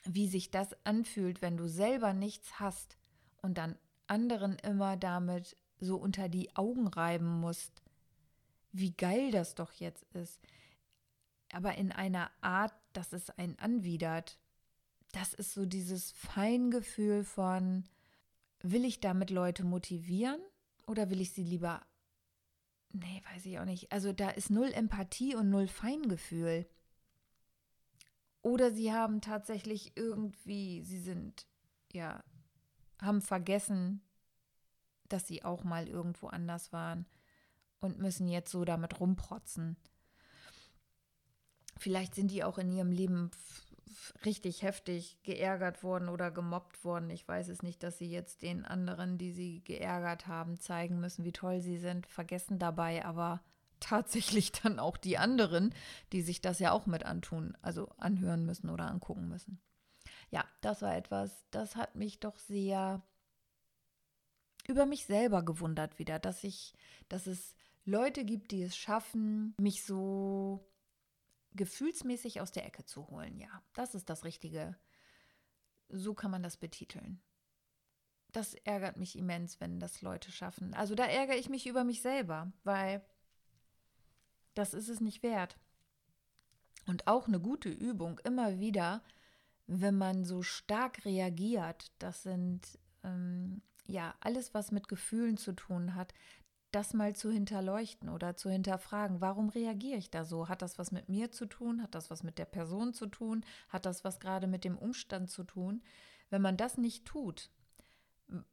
wie 0.06 0.28
sich 0.28 0.52
das 0.52 0.76
anfühlt, 0.86 1.42
wenn 1.42 1.58
du 1.58 1.68
selber 1.68 2.14
nichts 2.14 2.60
hast 2.60 2.98
und 3.42 3.58
dann 3.58 3.78
anderen 4.08 4.58
immer 4.60 4.98
damit 4.98 5.56
so 5.80 5.98
unter 5.98 6.30
die 6.30 6.56
Augen 6.56 6.88
reiben 6.88 7.40
musst, 7.40 7.84
wie 8.72 8.92
geil 8.92 9.32
das 9.32 9.56
doch 9.56 9.74
jetzt 9.74 10.04
ist. 10.14 10.40
Aber 11.52 11.76
in 11.76 11.92
einer 11.92 12.30
Art, 12.42 12.74
dass 12.94 13.14
es 13.14 13.30
einen 13.32 13.58
anwidert. 13.60 14.40
Das 15.12 15.34
ist 15.34 15.54
so 15.54 15.66
dieses 15.66 16.12
Feingefühl 16.12 17.24
von, 17.24 17.84
will 18.62 18.86
ich 18.86 19.00
damit 19.00 19.32
Leute 19.32 19.64
motivieren 19.64 20.40
oder 20.86 21.10
will 21.10 21.22
ich 21.22 21.32
sie 21.32 21.44
lieber. 21.44 21.82
Nee, 22.92 23.22
weiß 23.34 23.46
ich 23.46 23.60
auch 23.60 23.66
nicht. 23.66 23.92
Also 23.92 24.14
da 24.14 24.30
ist 24.30 24.50
null 24.50 24.72
Empathie 24.74 25.36
und 25.36 25.50
null 25.50 25.68
Feingefühl. 25.68 26.68
Oder 28.42 28.72
sie 28.72 28.94
haben 28.94 29.22
tatsächlich 29.22 29.94
irgendwie, 29.96 30.82
sie 30.84 31.00
sind, 31.00 31.46
ja, 31.92 32.24
haben 33.02 33.22
vergessen, 33.22 34.02
dass 35.08 35.28
sie 35.28 35.44
auch 35.44 35.64
mal 35.64 35.88
irgendwo 35.88 36.28
anders 36.28 36.72
waren 36.72 37.06
und 37.80 38.00
müssen 38.00 38.28
jetzt 38.28 38.52
so 38.52 38.66
damit 38.66 39.00
rumprotzen. 39.00 39.78
Vielleicht 41.78 42.16
sind 42.16 42.32
die 42.32 42.44
auch 42.44 42.58
in 42.58 42.72
ihrem 42.72 42.92
Leben 42.92 43.32
richtig 44.26 44.64
heftig 44.64 45.18
geärgert 45.24 45.84
worden 45.84 46.10
oder 46.10 46.32
gemobbt 46.32 46.84
worden. 46.84 47.10
Ich 47.10 47.28
weiß 47.28 47.50
es 47.50 47.64
nicht, 47.64 47.84
dass 47.84 47.98
sie 47.98 48.10
jetzt 48.10 48.42
den 48.42 48.66
anderen, 48.66 49.18
die 49.18 49.32
sie 49.32 49.64
geärgert 49.64 50.28
haben, 50.28 50.60
zeigen 50.60 51.00
müssen, 51.00 51.26
wie 51.26 51.32
toll 51.32 51.62
sie 51.62 51.78
sind, 51.78 52.08
vergessen 52.08 52.60
dabei 52.60 53.06
aber 53.06 53.42
tatsächlich 53.80 54.52
dann 54.52 54.80
auch 54.80 54.98
die 54.98 55.18
anderen, 55.18 55.74
die 56.12 56.22
sich 56.22 56.42
das 56.42 56.60
ja 56.60 56.72
auch 56.72 56.86
mit 56.86 57.06
antun, 57.06 57.58
also 57.62 57.90
anhören 57.98 58.46
müssen 58.46 58.70
oder 58.70 58.90
angucken 58.90 59.30
müssen. 59.30 59.62
Ja, 60.32 60.44
das 60.62 60.82
war 60.82 60.96
etwas, 60.96 61.46
das 61.52 61.76
hat 61.76 61.96
mich 61.96 62.20
doch 62.20 62.38
sehr 62.38 63.02
über 64.68 64.86
mich 64.86 65.06
selber 65.06 65.44
gewundert 65.44 65.98
wieder, 65.98 66.20
dass 66.20 66.44
ich, 66.44 66.74
dass 67.08 67.26
es 67.26 67.56
Leute 67.86 68.24
gibt, 68.24 68.52
die 68.52 68.62
es 68.62 68.78
schaffen, 68.78 69.56
mich 69.58 69.84
so 69.84 70.69
gefühlsmäßig 71.54 72.42
aus 72.42 72.52
der 72.52 72.66
Ecke 72.66 72.86
zu 72.86 73.08
holen. 73.10 73.38
Ja, 73.38 73.64
das 73.74 73.96
ist 73.96 74.10
das 74.10 74.24
Richtige. 74.24 74.78
So 75.90 76.14
kann 76.14 76.32
man 76.32 76.44
das 76.44 76.58
betiteln. 76.58 77.22
Das 78.32 78.54
ärgert 78.54 78.98
mich 78.98 79.18
immens, 79.18 79.60
wenn 79.60 79.80
das 79.80 80.02
Leute 80.02 80.32
schaffen. 80.32 80.74
Also 80.76 80.94
da 80.94 81.06
ärgere 81.06 81.38
ich 81.38 81.50
mich 81.50 81.66
über 81.66 81.84
mich 81.84 82.02
selber, 82.02 82.52
weil 82.64 83.04
das 84.54 84.74
ist 84.74 84.90
es 84.90 85.00
nicht 85.00 85.24
wert. 85.24 85.58
Und 86.86 87.08
auch 87.08 87.28
eine 87.28 87.40
gute 87.40 87.70
Übung 87.70 88.20
immer 88.24 88.60
wieder, 88.60 89.04
wenn 89.68 89.98
man 89.98 90.26
so 90.26 90.42
stark 90.42 91.06
reagiert, 91.06 91.92
das 92.00 92.24
sind 92.24 92.80
ähm, 93.04 93.62
ja, 93.86 94.16
alles, 94.20 94.54
was 94.54 94.72
mit 94.72 94.88
Gefühlen 94.88 95.38
zu 95.38 95.54
tun 95.54 95.96
hat, 95.96 96.14
das 96.72 96.94
mal 96.94 97.16
zu 97.16 97.32
hinterleuchten 97.32 98.10
oder 98.10 98.36
zu 98.36 98.50
hinterfragen, 98.50 99.22
warum 99.22 99.50
reagiere 99.50 99.98
ich 99.98 100.10
da 100.10 100.24
so? 100.24 100.48
Hat 100.48 100.62
das 100.62 100.78
was 100.78 100.92
mit 100.92 101.10
mir 101.10 101.32
zu 101.32 101.46
tun? 101.46 101.82
Hat 101.82 101.96
das 101.96 102.10
was 102.10 102.24
mit 102.24 102.38
der 102.38 102.46
Person 102.46 102.94
zu 102.94 103.08
tun? 103.08 103.44
Hat 103.70 103.86
das 103.86 104.04
was 104.04 104.20
gerade 104.20 104.48
mit 104.48 104.64
dem 104.64 104.78
Umstand 104.78 105.30
zu 105.30 105.44
tun? 105.44 105.82
Wenn 106.30 106.42
man 106.42 106.58
das 106.58 106.78
nicht 106.78 107.06
tut, 107.06 107.50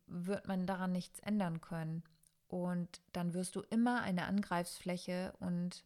wird 0.07 0.49
man 0.49 0.67
daran 0.67 0.93
nichts 0.93 1.21
ändern 1.21 1.61
können. 1.61 2.03
Und 2.49 3.01
dann 3.13 3.35
wirst 3.35 3.57
du 3.57 3.61
immer 3.61 4.03
eine 4.03 4.27
Angreifsfläche 4.27 5.35
und 5.41 5.85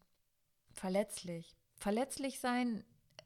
verletzlich. 0.73 1.57
Verletzlich 1.77 2.39
sein 2.41 2.85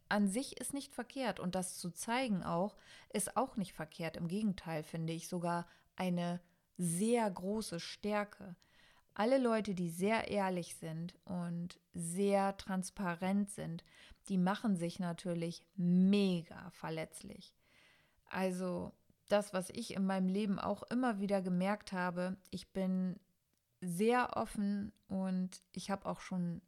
an 0.08 0.28
sich 0.28 0.60
ist 0.60 0.74
nicht 0.74 0.94
verkehrt 0.94 1.40
und 1.40 1.54
das 1.54 1.78
zu 1.78 1.90
zeigen 1.90 2.42
auch, 2.42 2.76
ist 3.12 3.36
auch 3.36 3.56
nicht 3.56 3.72
verkehrt. 3.72 4.16
Im 4.16 4.28
Gegenteil 4.28 4.82
finde 4.82 5.12
ich 5.12 5.28
sogar 5.28 5.66
eine 5.96 6.40
sehr 6.76 7.28
große 7.30 7.80
Stärke. 7.80 8.56
Alle 9.14 9.38
Leute, 9.38 9.74
die 9.74 9.90
sehr 9.90 10.28
ehrlich 10.28 10.76
sind 10.76 11.14
und 11.24 11.78
sehr 11.92 12.56
transparent 12.56 13.50
sind, 13.50 13.84
die 14.28 14.38
machen 14.38 14.76
sich 14.76 14.98
natürlich 14.98 15.64
mega 15.76 16.70
verletzlich. 16.70 17.54
Also 18.26 18.92
das, 19.28 19.52
was 19.52 19.70
ich 19.70 19.94
in 19.94 20.04
meinem 20.04 20.28
Leben 20.28 20.58
auch 20.58 20.82
immer 20.84 21.20
wieder 21.20 21.42
gemerkt 21.42 21.92
habe, 21.92 22.36
ich 22.50 22.72
bin 22.72 23.20
sehr 23.80 24.36
offen 24.36 24.92
und 25.08 25.62
ich 25.72 25.90
habe 25.90 26.06
auch 26.06 26.20
schon 26.20 26.60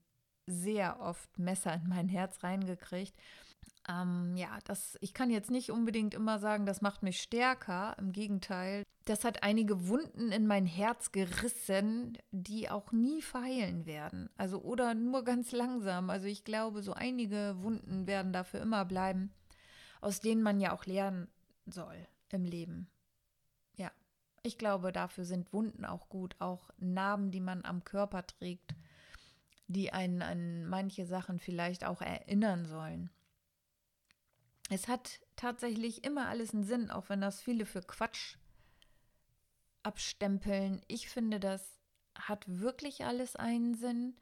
sehr 0.46 1.00
oft 1.00 1.38
Messer 1.38 1.74
in 1.74 1.88
mein 1.88 2.09
Herz 2.09 2.44
reingekriegt 2.44 3.14
ähm, 3.88 4.37
ja, 4.37 4.59
das, 4.64 4.96
ich 5.00 5.14
kann 5.14 5.30
jetzt 5.30 5.50
nicht 5.50 5.70
unbedingt 5.70 6.14
immer 6.14 6.38
sagen, 6.38 6.66
das 6.66 6.80
macht 6.80 7.02
mich 7.02 7.20
stärker. 7.20 7.96
Im 7.98 8.12
Gegenteil, 8.12 8.82
das 9.06 9.24
hat 9.24 9.42
einige 9.42 9.88
Wunden 9.88 10.30
in 10.32 10.46
mein 10.46 10.66
Herz 10.66 11.12
gerissen, 11.12 12.18
die 12.30 12.68
auch 12.68 12.92
nie 12.92 13.22
verheilen 13.22 13.86
werden. 13.86 14.28
Also 14.36 14.60
oder 14.60 14.94
nur 14.94 15.24
ganz 15.24 15.52
langsam. 15.52 16.10
Also 16.10 16.26
ich 16.26 16.44
glaube, 16.44 16.82
so 16.82 16.92
einige 16.92 17.56
Wunden 17.60 18.06
werden 18.06 18.32
dafür 18.32 18.60
immer 18.60 18.84
bleiben, 18.84 19.32
aus 20.00 20.20
denen 20.20 20.42
man 20.42 20.60
ja 20.60 20.72
auch 20.72 20.84
lernen 20.86 21.28
soll 21.66 22.06
im 22.28 22.44
Leben. 22.44 22.88
Ja, 23.76 23.90
ich 24.42 24.58
glaube, 24.58 24.92
dafür 24.92 25.24
sind 25.24 25.52
Wunden 25.52 25.84
auch 25.84 26.08
gut, 26.08 26.36
auch 26.38 26.70
Narben, 26.76 27.30
die 27.30 27.40
man 27.40 27.64
am 27.64 27.84
Körper 27.84 28.26
trägt 28.26 28.74
die 29.68 29.92
einen 29.92 30.22
an 30.22 30.66
manche 30.66 31.06
Sachen 31.06 31.38
vielleicht 31.38 31.84
auch 31.84 32.00
erinnern 32.00 32.66
sollen. 32.66 33.10
Es 34.68 34.88
hat 34.88 35.20
tatsächlich 35.36 36.04
immer 36.04 36.28
alles 36.28 36.54
einen 36.54 36.64
Sinn, 36.64 36.90
auch 36.90 37.08
wenn 37.08 37.20
das 37.20 37.40
viele 37.40 37.66
für 37.66 37.82
Quatsch 37.82 38.36
abstempeln. 39.87 40.83
Ich 40.88 41.09
finde, 41.09 41.38
das 41.38 41.79
hat 42.18 42.44
wirklich 42.49 43.05
alles 43.05 43.37
einen 43.37 43.75
Sinn. 43.75 44.16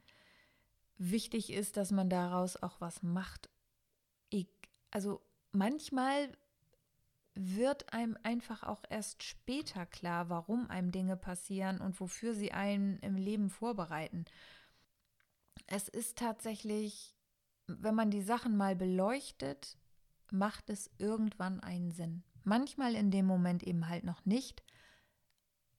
Wichtig 0.97 1.51
ist, 1.51 1.75
dass 1.75 1.91
man 1.91 2.09
daraus 2.09 2.55
auch 2.61 2.79
was 2.79 3.01
macht. 3.01 3.49
Ich, 4.29 4.47
also 4.91 5.21
manchmal 5.51 6.29
wird 7.33 7.91
einem 7.93 8.15
einfach 8.23 8.63
auch 8.63 8.83
erst 8.89 9.23
später 9.23 9.85
klar, 9.85 10.29
warum 10.29 10.69
einem 10.69 10.91
Dinge 10.91 11.17
passieren 11.17 11.81
und 11.81 11.99
wofür 11.99 12.33
sie 12.33 12.51
einen 12.51 12.99
im 12.99 13.17
Leben 13.17 13.49
vorbereiten. 13.49 14.23
Es 15.67 15.89
ist 15.89 16.17
tatsächlich, 16.17 17.15
wenn 17.67 17.95
man 17.95 18.11
die 18.11 18.21
Sachen 18.21 18.55
mal 18.55 18.75
beleuchtet, 18.75 19.77
macht 20.31 20.69
es 20.69 20.91
irgendwann 20.99 21.59
einen 21.59 21.91
Sinn. 21.91 22.23
Manchmal 22.43 22.93
in 22.93 23.09
dem 23.09 23.25
Moment 23.25 23.63
eben 23.63 23.89
halt 23.89 24.03
noch 24.03 24.25
nicht, 24.25 24.63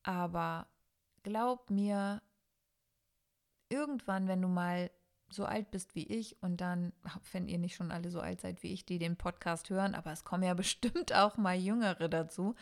aber 0.07 0.69
glaub 1.25 1.69
mir, 1.71 2.23
irgendwann, 3.69 4.29
wenn 4.29 4.41
du 4.41 4.49
mal 4.49 4.91
so 5.29 5.45
alt 5.45 5.73
bist 5.73 5.97
wie 5.97 6.07
ich 6.07 6.41
und 6.43 6.61
dann, 6.61 6.93
wenn 7.33 7.49
ihr 7.49 7.59
nicht 7.59 7.75
schon 7.75 7.91
alle 7.91 8.11
so 8.11 8.21
alt 8.21 8.41
seid 8.41 8.63
wie 8.63 8.73
ich, 8.73 8.87
die 8.87 8.99
den 8.99 9.17
Podcast 9.17 9.69
hören, 9.69 9.95
aber 9.95 10.13
es 10.13 10.25
kommen 10.25 10.45
ja 10.45 10.55
bestimmt 10.55 11.13
auch 11.13 11.37
mal 11.37 11.57
Jüngere 11.57 12.09
dazu. 12.09 12.55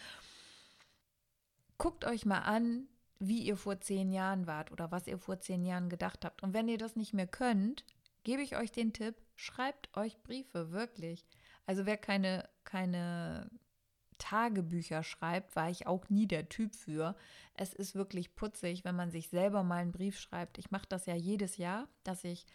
Guckt 1.76 2.07
euch 2.07 2.24
mal 2.24 2.40
an, 2.40 2.88
wie 3.18 3.42
ihr 3.42 3.57
vor 3.57 3.80
zehn 3.80 4.11
Jahren 4.11 4.46
wart 4.46 4.72
oder 4.72 4.90
was 4.90 5.07
ihr 5.07 5.18
vor 5.18 5.40
zehn 5.40 5.64
Jahren 5.64 5.88
gedacht 5.88 6.24
habt. 6.24 6.42
Und 6.42 6.54
wenn 6.54 6.68
ihr 6.68 6.78
das 6.78 6.96
nicht 6.96 7.12
mehr 7.12 7.26
könnt, 7.26 7.85
gebe 8.22 8.42
ich 8.42 8.57
euch 8.57 8.72
den 8.72 8.92
Tipp, 8.92 9.16
schreibt 9.35 9.94
euch 9.96 10.22
Briefe, 10.22 10.70
wirklich. 10.72 11.26
Also 11.66 11.85
wer 11.85 11.98
keine, 11.98 12.48
keine 12.64 13.50
Tagebücher 14.18 15.03
schreibt, 15.03 15.57
war 15.57 15.70
ich 15.70 15.87
auch 15.87 16.09
nie 16.09 16.27
der 16.27 16.48
Typ 16.48 16.74
für. 16.74 17.16
Es 17.55 17.72
ist 17.72 17.94
wirklich 17.94 18.35
putzig, 18.35 18.85
wenn 18.85 18.96
man 18.96 19.11
sich 19.11 19.29
selber 19.29 19.62
mal 19.62 19.77
einen 19.77 19.92
Brief 19.92 20.18
schreibt. 20.18 20.59
Ich 20.59 20.70
mache 20.70 20.87
das 20.88 21.07
ja 21.07 21.14
jedes 21.14 21.57
Jahr, 21.57 21.88
dass 22.03 22.24
ich 22.24 22.46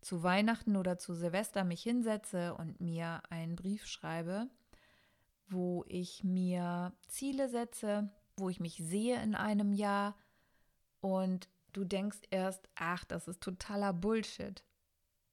zu 0.00 0.22
Weihnachten 0.22 0.76
oder 0.76 0.98
zu 0.98 1.14
Silvester 1.14 1.64
mich 1.64 1.82
hinsetze 1.82 2.54
und 2.54 2.80
mir 2.80 3.22
einen 3.30 3.56
Brief 3.56 3.86
schreibe, 3.86 4.48
wo 5.48 5.84
ich 5.88 6.22
mir 6.24 6.92
Ziele 7.08 7.48
setze, 7.48 8.10
wo 8.36 8.48
ich 8.48 8.60
mich 8.60 8.76
sehe 8.76 9.20
in 9.22 9.34
einem 9.34 9.72
Jahr 9.72 10.16
und 11.00 11.48
du 11.72 11.84
denkst 11.84 12.18
erst, 12.30 12.68
ach, 12.74 13.04
das 13.04 13.28
ist 13.28 13.40
totaler 13.40 13.92
Bullshit. 13.92 14.62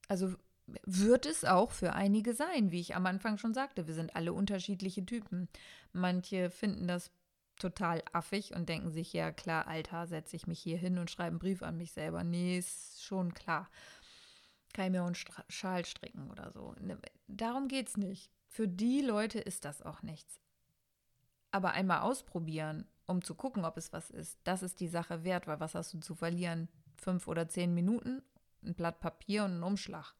Also 0.07 0.35
wird 0.67 1.25
es 1.25 1.45
auch 1.45 1.71
für 1.71 1.93
einige 1.93 2.33
sein, 2.33 2.71
wie 2.71 2.79
ich 2.79 2.95
am 2.95 3.05
Anfang 3.05 3.37
schon 3.37 3.53
sagte. 3.53 3.87
Wir 3.87 3.93
sind 3.93 4.15
alle 4.15 4.33
unterschiedliche 4.33 5.05
Typen. 5.05 5.47
Manche 5.93 6.49
finden 6.49 6.87
das 6.87 7.11
total 7.57 8.03
affig 8.11 8.53
und 8.53 8.67
denken 8.67 8.91
sich, 8.91 9.13
ja 9.13 9.31
klar, 9.31 9.67
Alter, 9.67 10.07
setze 10.07 10.35
ich 10.35 10.47
mich 10.47 10.59
hier 10.59 10.77
hin 10.77 10.97
und 10.97 11.11
schreibe 11.11 11.29
einen 11.29 11.39
Brief 11.39 11.63
an 11.63 11.77
mich 11.77 11.91
selber. 11.91 12.23
Nee, 12.23 12.57
ist 12.57 13.03
schon 13.03 13.33
klar. 13.33 13.69
Kann 14.73 14.85
ich 14.85 14.91
mir 14.91 15.03
einen 15.03 15.15
Schal 15.49 15.85
stricken 15.85 16.29
oder 16.31 16.51
so. 16.51 16.73
Ne, 16.81 16.97
darum 17.27 17.67
geht 17.67 17.89
es 17.89 17.97
nicht. 17.97 18.29
Für 18.49 18.67
die 18.67 19.01
Leute 19.01 19.39
ist 19.39 19.65
das 19.65 19.81
auch 19.81 20.01
nichts. 20.01 20.39
Aber 21.51 21.71
einmal 21.71 22.01
ausprobieren, 22.01 22.85
um 23.05 23.21
zu 23.21 23.35
gucken, 23.35 23.63
ob 23.63 23.77
es 23.77 23.93
was 23.93 24.09
ist, 24.09 24.39
das 24.43 24.63
ist 24.63 24.79
die 24.79 24.87
Sache 24.87 25.23
wert, 25.23 25.47
weil 25.47 25.59
was 25.59 25.75
hast 25.75 25.93
du 25.93 25.99
zu 25.99 26.15
verlieren? 26.15 26.67
Fünf 26.97 27.27
oder 27.27 27.47
zehn 27.47 27.73
Minuten, 27.73 28.21
ein 28.63 28.73
Blatt 28.73 28.99
Papier 28.99 29.45
und 29.45 29.51
einen 29.51 29.63
Umschlag 29.63 30.15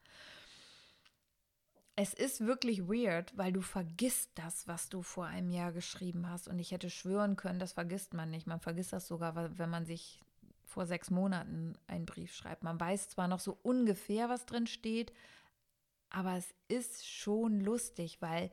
es 1.96 2.14
ist 2.14 2.46
wirklich 2.46 2.88
weird, 2.88 3.38
weil 3.38 3.54
du 3.54 3.62
vergisst 3.62 4.32
das, 4.36 4.68
was 4.68 4.90
du 4.90 5.02
vor 5.02 5.26
einem 5.26 5.50
Jahr 5.50 5.72
geschrieben 5.72 6.30
hast. 6.30 6.48
Und 6.48 6.60
ich 6.60 6.72
hätte 6.72 6.90
schwören 6.90 7.38
können, 7.38 7.60
das 7.60 7.72
vergisst 7.74 8.14
man 8.14 8.30
nicht. 8.30 8.48
Man 8.48 8.60
vergisst 8.60 8.92
das 8.92 9.08
sogar, 9.08 9.58
wenn 9.58 9.70
man 9.70 9.86
sich 9.86 10.20
vor 10.66 10.86
sechs 10.86 11.10
Monaten 11.10 11.78
einen 11.88 12.06
Brief 12.06 12.34
schreibt. 12.34 12.64
Man 12.64 12.78
weiß 12.80 13.10
zwar 13.10 13.30
noch 13.30 13.40
so 13.40 13.58
ungefähr, 13.64 14.28
was 14.28 14.46
drin 14.46 14.68
steht, 14.68 15.14
aber 16.10 16.36
es 16.36 16.54
ist 16.68 17.08
schon 17.08 17.62
lustig, 17.62 18.22
weil 18.22 18.52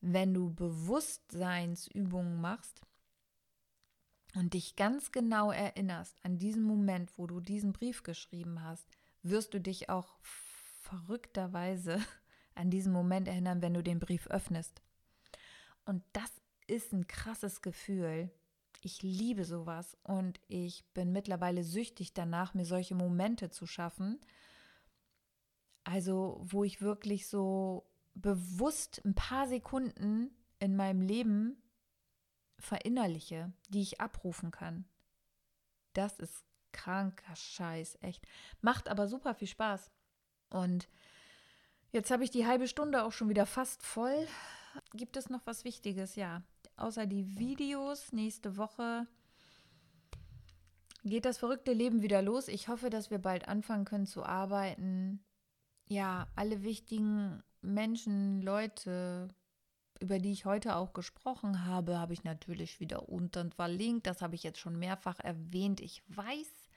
wenn 0.00 0.32
du 0.32 0.54
Bewusstseinsübungen 0.54 2.40
machst 2.40 2.82
und 4.36 4.54
dich 4.54 4.76
ganz 4.76 5.10
genau 5.10 5.50
erinnerst 5.50 6.24
an 6.24 6.38
diesen 6.38 6.62
Moment, 6.62 7.18
wo 7.18 7.26
du 7.26 7.40
diesen 7.40 7.72
Brief 7.72 8.04
geschrieben 8.04 8.62
hast, 8.62 8.86
wirst 9.22 9.54
du 9.54 9.60
dich 9.60 9.88
auch 9.88 10.18
verrückterweise 10.82 11.98
an 12.56 12.70
diesen 12.70 12.92
Moment 12.92 13.28
erinnern, 13.28 13.62
wenn 13.62 13.74
du 13.74 13.82
den 13.82 14.00
Brief 14.00 14.26
öffnest. 14.28 14.82
Und 15.84 16.02
das 16.12 16.30
ist 16.66 16.92
ein 16.92 17.06
krasses 17.06 17.62
Gefühl. 17.62 18.30
Ich 18.82 19.02
liebe 19.02 19.44
sowas 19.44 19.96
und 20.02 20.40
ich 20.48 20.84
bin 20.92 21.12
mittlerweile 21.12 21.64
süchtig 21.64 22.12
danach, 22.12 22.54
mir 22.54 22.64
solche 22.64 22.94
Momente 22.94 23.50
zu 23.50 23.66
schaffen. 23.66 24.20
Also, 25.84 26.40
wo 26.42 26.64
ich 26.64 26.80
wirklich 26.80 27.28
so 27.28 27.86
bewusst 28.14 29.02
ein 29.04 29.14
paar 29.14 29.46
Sekunden 29.46 30.30
in 30.58 30.76
meinem 30.76 31.00
Leben 31.00 31.62
verinnerliche, 32.58 33.52
die 33.68 33.82
ich 33.82 34.00
abrufen 34.00 34.50
kann. 34.50 34.86
Das 35.92 36.18
ist 36.18 36.44
kranker 36.72 37.36
Scheiß, 37.36 37.98
echt. 38.02 38.26
Macht 38.60 38.88
aber 38.88 39.08
super 39.08 39.34
viel 39.34 39.48
Spaß. 39.48 39.90
Und 40.50 40.88
Jetzt 41.96 42.10
habe 42.10 42.24
ich 42.24 42.30
die 42.30 42.44
halbe 42.44 42.68
Stunde 42.68 43.04
auch 43.04 43.12
schon 43.12 43.30
wieder 43.30 43.46
fast 43.46 43.82
voll. 43.82 44.28
Gibt 44.92 45.16
es 45.16 45.30
noch 45.30 45.40
was 45.46 45.64
Wichtiges? 45.64 46.14
Ja, 46.14 46.42
außer 46.76 47.06
die 47.06 47.38
Videos 47.38 48.12
nächste 48.12 48.58
Woche 48.58 49.06
geht 51.04 51.24
das 51.24 51.38
verrückte 51.38 51.72
Leben 51.72 52.02
wieder 52.02 52.20
los. 52.20 52.48
Ich 52.48 52.68
hoffe, 52.68 52.90
dass 52.90 53.10
wir 53.10 53.16
bald 53.16 53.48
anfangen 53.48 53.86
können 53.86 54.04
zu 54.04 54.24
arbeiten. 54.24 55.24
Ja, 55.88 56.28
alle 56.36 56.64
wichtigen 56.64 57.42
Menschen, 57.62 58.42
Leute, 58.42 59.28
über 59.98 60.18
die 60.18 60.32
ich 60.32 60.44
heute 60.44 60.76
auch 60.76 60.92
gesprochen 60.92 61.64
habe, 61.64 61.98
habe 61.98 62.12
ich 62.12 62.24
natürlich 62.24 62.78
wieder 62.78 63.08
unten 63.08 63.52
verlinkt. 63.52 64.06
Das 64.06 64.20
habe 64.20 64.34
ich 64.34 64.42
jetzt 64.42 64.58
schon 64.58 64.78
mehrfach 64.78 65.18
erwähnt. 65.20 65.80
Ich 65.80 66.02
weiß. 66.08 66.68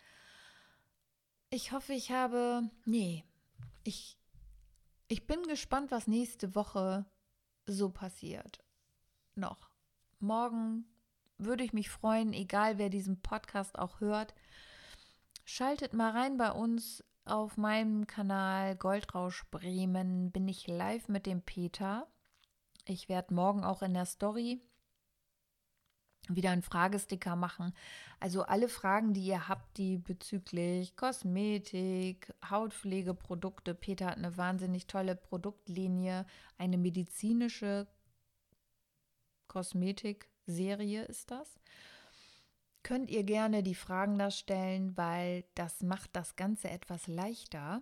Ich 1.49 1.73
hoffe, 1.73 1.91
ich 1.91 2.09
habe. 2.09 2.69
Nee, 2.85 3.25
ich 3.83 4.15
ich 5.09 5.25
bin 5.25 5.41
gespannt, 5.43 5.91
was 5.91 6.07
nächste 6.07 6.55
Woche 6.55 7.05
so 7.65 7.89
passiert. 7.89 8.63
Noch. 9.35 9.69
Morgen 10.19 10.85
würde 11.37 11.63
ich 11.63 11.73
mich 11.73 11.89
freuen, 11.89 12.31
egal 12.31 12.77
wer 12.77 12.89
diesen 12.89 13.21
Podcast 13.21 13.77
auch 13.77 13.99
hört. 13.99 14.35
Schaltet 15.45 15.93
mal 15.93 16.11
rein 16.11 16.37
bei 16.37 16.51
uns 16.51 17.03
auf 17.25 17.57
meinem 17.57 18.05
Kanal 18.05 18.75
Goldrausch 18.75 19.45
Bremen. 19.49 20.31
Bin 20.31 20.47
ich 20.47 20.67
live 20.67 21.07
mit 21.07 21.25
dem 21.25 21.41
Peter. 21.41 22.07
Ich 22.85 23.09
werde 23.09 23.33
morgen 23.33 23.63
auch 23.63 23.81
in 23.81 23.95
der 23.95 24.05
Story 24.05 24.61
wieder 26.29 26.51
einen 26.51 26.61
Fragesticker 26.61 27.35
machen. 27.35 27.73
Also 28.19 28.43
alle 28.43 28.69
Fragen, 28.69 29.13
die 29.13 29.25
ihr 29.25 29.47
habt, 29.47 29.77
die 29.77 29.97
bezüglich 29.97 30.95
Kosmetik, 30.95 32.33
Hautpflegeprodukte. 32.49 33.73
Peter 33.73 34.07
hat 34.07 34.17
eine 34.17 34.37
wahnsinnig 34.37 34.87
tolle 34.87 35.15
Produktlinie, 35.15 36.25
eine 36.57 36.77
medizinische 36.77 37.87
Kosmetikserie 39.47 41.03
ist 41.03 41.31
das. 41.31 41.59
Könnt 42.83 43.09
ihr 43.09 43.23
gerne 43.23 43.61
die 43.61 43.75
Fragen 43.75 44.17
da 44.17 44.31
stellen, 44.31 44.95
weil 44.95 45.43
das 45.55 45.81
macht 45.81 46.11
das 46.13 46.35
Ganze 46.35 46.69
etwas 46.69 47.07
leichter. 47.07 47.81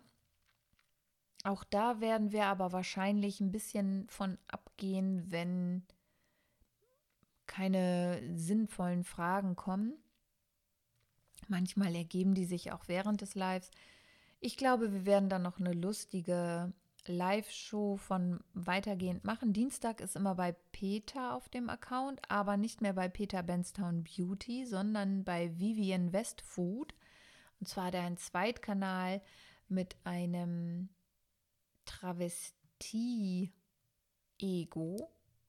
Auch 1.43 1.63
da 1.63 2.01
werden 2.01 2.31
wir 2.31 2.45
aber 2.45 2.71
wahrscheinlich 2.71 3.39
ein 3.39 3.51
bisschen 3.51 4.07
von 4.09 4.37
abgehen, 4.47 5.31
wenn 5.31 5.85
keine 7.47 8.21
sinnvollen 8.35 9.03
Fragen 9.03 9.55
kommen. 9.55 9.93
Manchmal 11.47 11.95
ergeben 11.95 12.35
die 12.35 12.45
sich 12.45 12.71
auch 12.71 12.87
während 12.87 13.21
des 13.21 13.35
Lives. 13.35 13.71
Ich 14.39 14.57
glaube, 14.57 14.93
wir 14.93 15.05
werden 15.05 15.29
dann 15.29 15.41
noch 15.41 15.59
eine 15.59 15.73
lustige 15.73 16.73
Live-Show 17.07 17.97
von 17.97 18.41
weitergehend 18.53 19.23
machen. 19.23 19.53
Dienstag 19.53 20.01
ist 20.01 20.15
immer 20.15 20.35
bei 20.35 20.51
Peter 20.71 21.33
auf 21.33 21.49
dem 21.49 21.69
Account, 21.69 22.21
aber 22.29 22.57
nicht 22.57 22.81
mehr 22.81 22.93
bei 22.93 23.07
Peter 23.07 23.41
Benstown 23.43 24.03
Beauty, 24.03 24.65
sondern 24.65 25.23
bei 25.23 25.57
Vivian 25.57 26.11
Westfood. 26.13 26.93
Und 27.59 27.67
zwar 27.67 27.91
der 27.91 28.01
ein 28.03 28.17
Zweitkanal 28.17 29.21
mit 29.69 29.95
einem 30.03 30.89
Travestie-Ego 31.85 33.51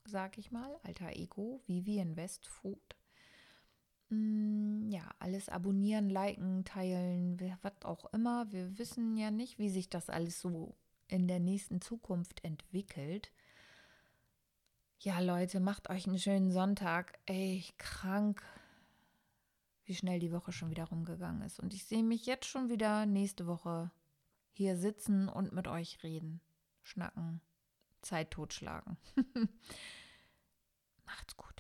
sag 0.09 0.39
ich 0.39 0.51
mal, 0.51 0.79
alter 0.83 1.17
Ego, 1.17 1.63
Vivian 1.67 2.17
Westfood. 2.17 2.97
Mm, 4.11 4.89
ja, 4.91 5.03
alles 5.19 5.49
abonnieren, 5.49 6.09
liken, 6.09 6.65
teilen, 6.65 7.39
was 7.63 7.85
auch 7.85 8.07
immer. 8.13 8.51
Wir 8.51 8.79
wissen 8.79 9.17
ja 9.17 9.31
nicht, 9.31 9.59
wie 9.59 9.69
sich 9.69 9.91
das 9.91 10.09
alles 10.09 10.41
so 10.41 10.77
in 11.09 11.29
der 11.29 11.41
nächsten 11.41 11.81
Zukunft 11.81 12.45
entwickelt. 12.45 13.33
Ja, 15.01 15.21
Leute, 15.21 15.61
macht 15.61 15.91
euch 15.91 16.07
einen 16.07 16.19
schönen 16.19 16.51
Sonntag. 16.51 17.19
Ey, 17.27 17.65
krank, 17.79 18.43
wie 19.85 19.95
schnell 19.95 20.19
die 20.19 20.33
Woche 20.33 20.53
schon 20.53 20.71
wieder 20.71 20.85
rumgegangen 20.85 21.43
ist. 21.43 21.61
Und 21.61 21.73
ich 21.73 21.85
sehe 21.85 22.03
mich 22.03 22.27
jetzt 22.27 22.47
schon 22.47 22.69
wieder 22.69 23.07
nächste 23.07 23.47
Woche 23.47 23.91
hier 24.53 24.77
sitzen 24.77 25.29
und 25.29 25.53
mit 25.53 25.69
euch 25.69 26.03
reden, 26.03 26.41
schnacken, 26.83 27.41
Zeit 28.03 28.31
totschlagen. 28.31 28.97
Macht's 31.05 31.37
gut. 31.37 31.58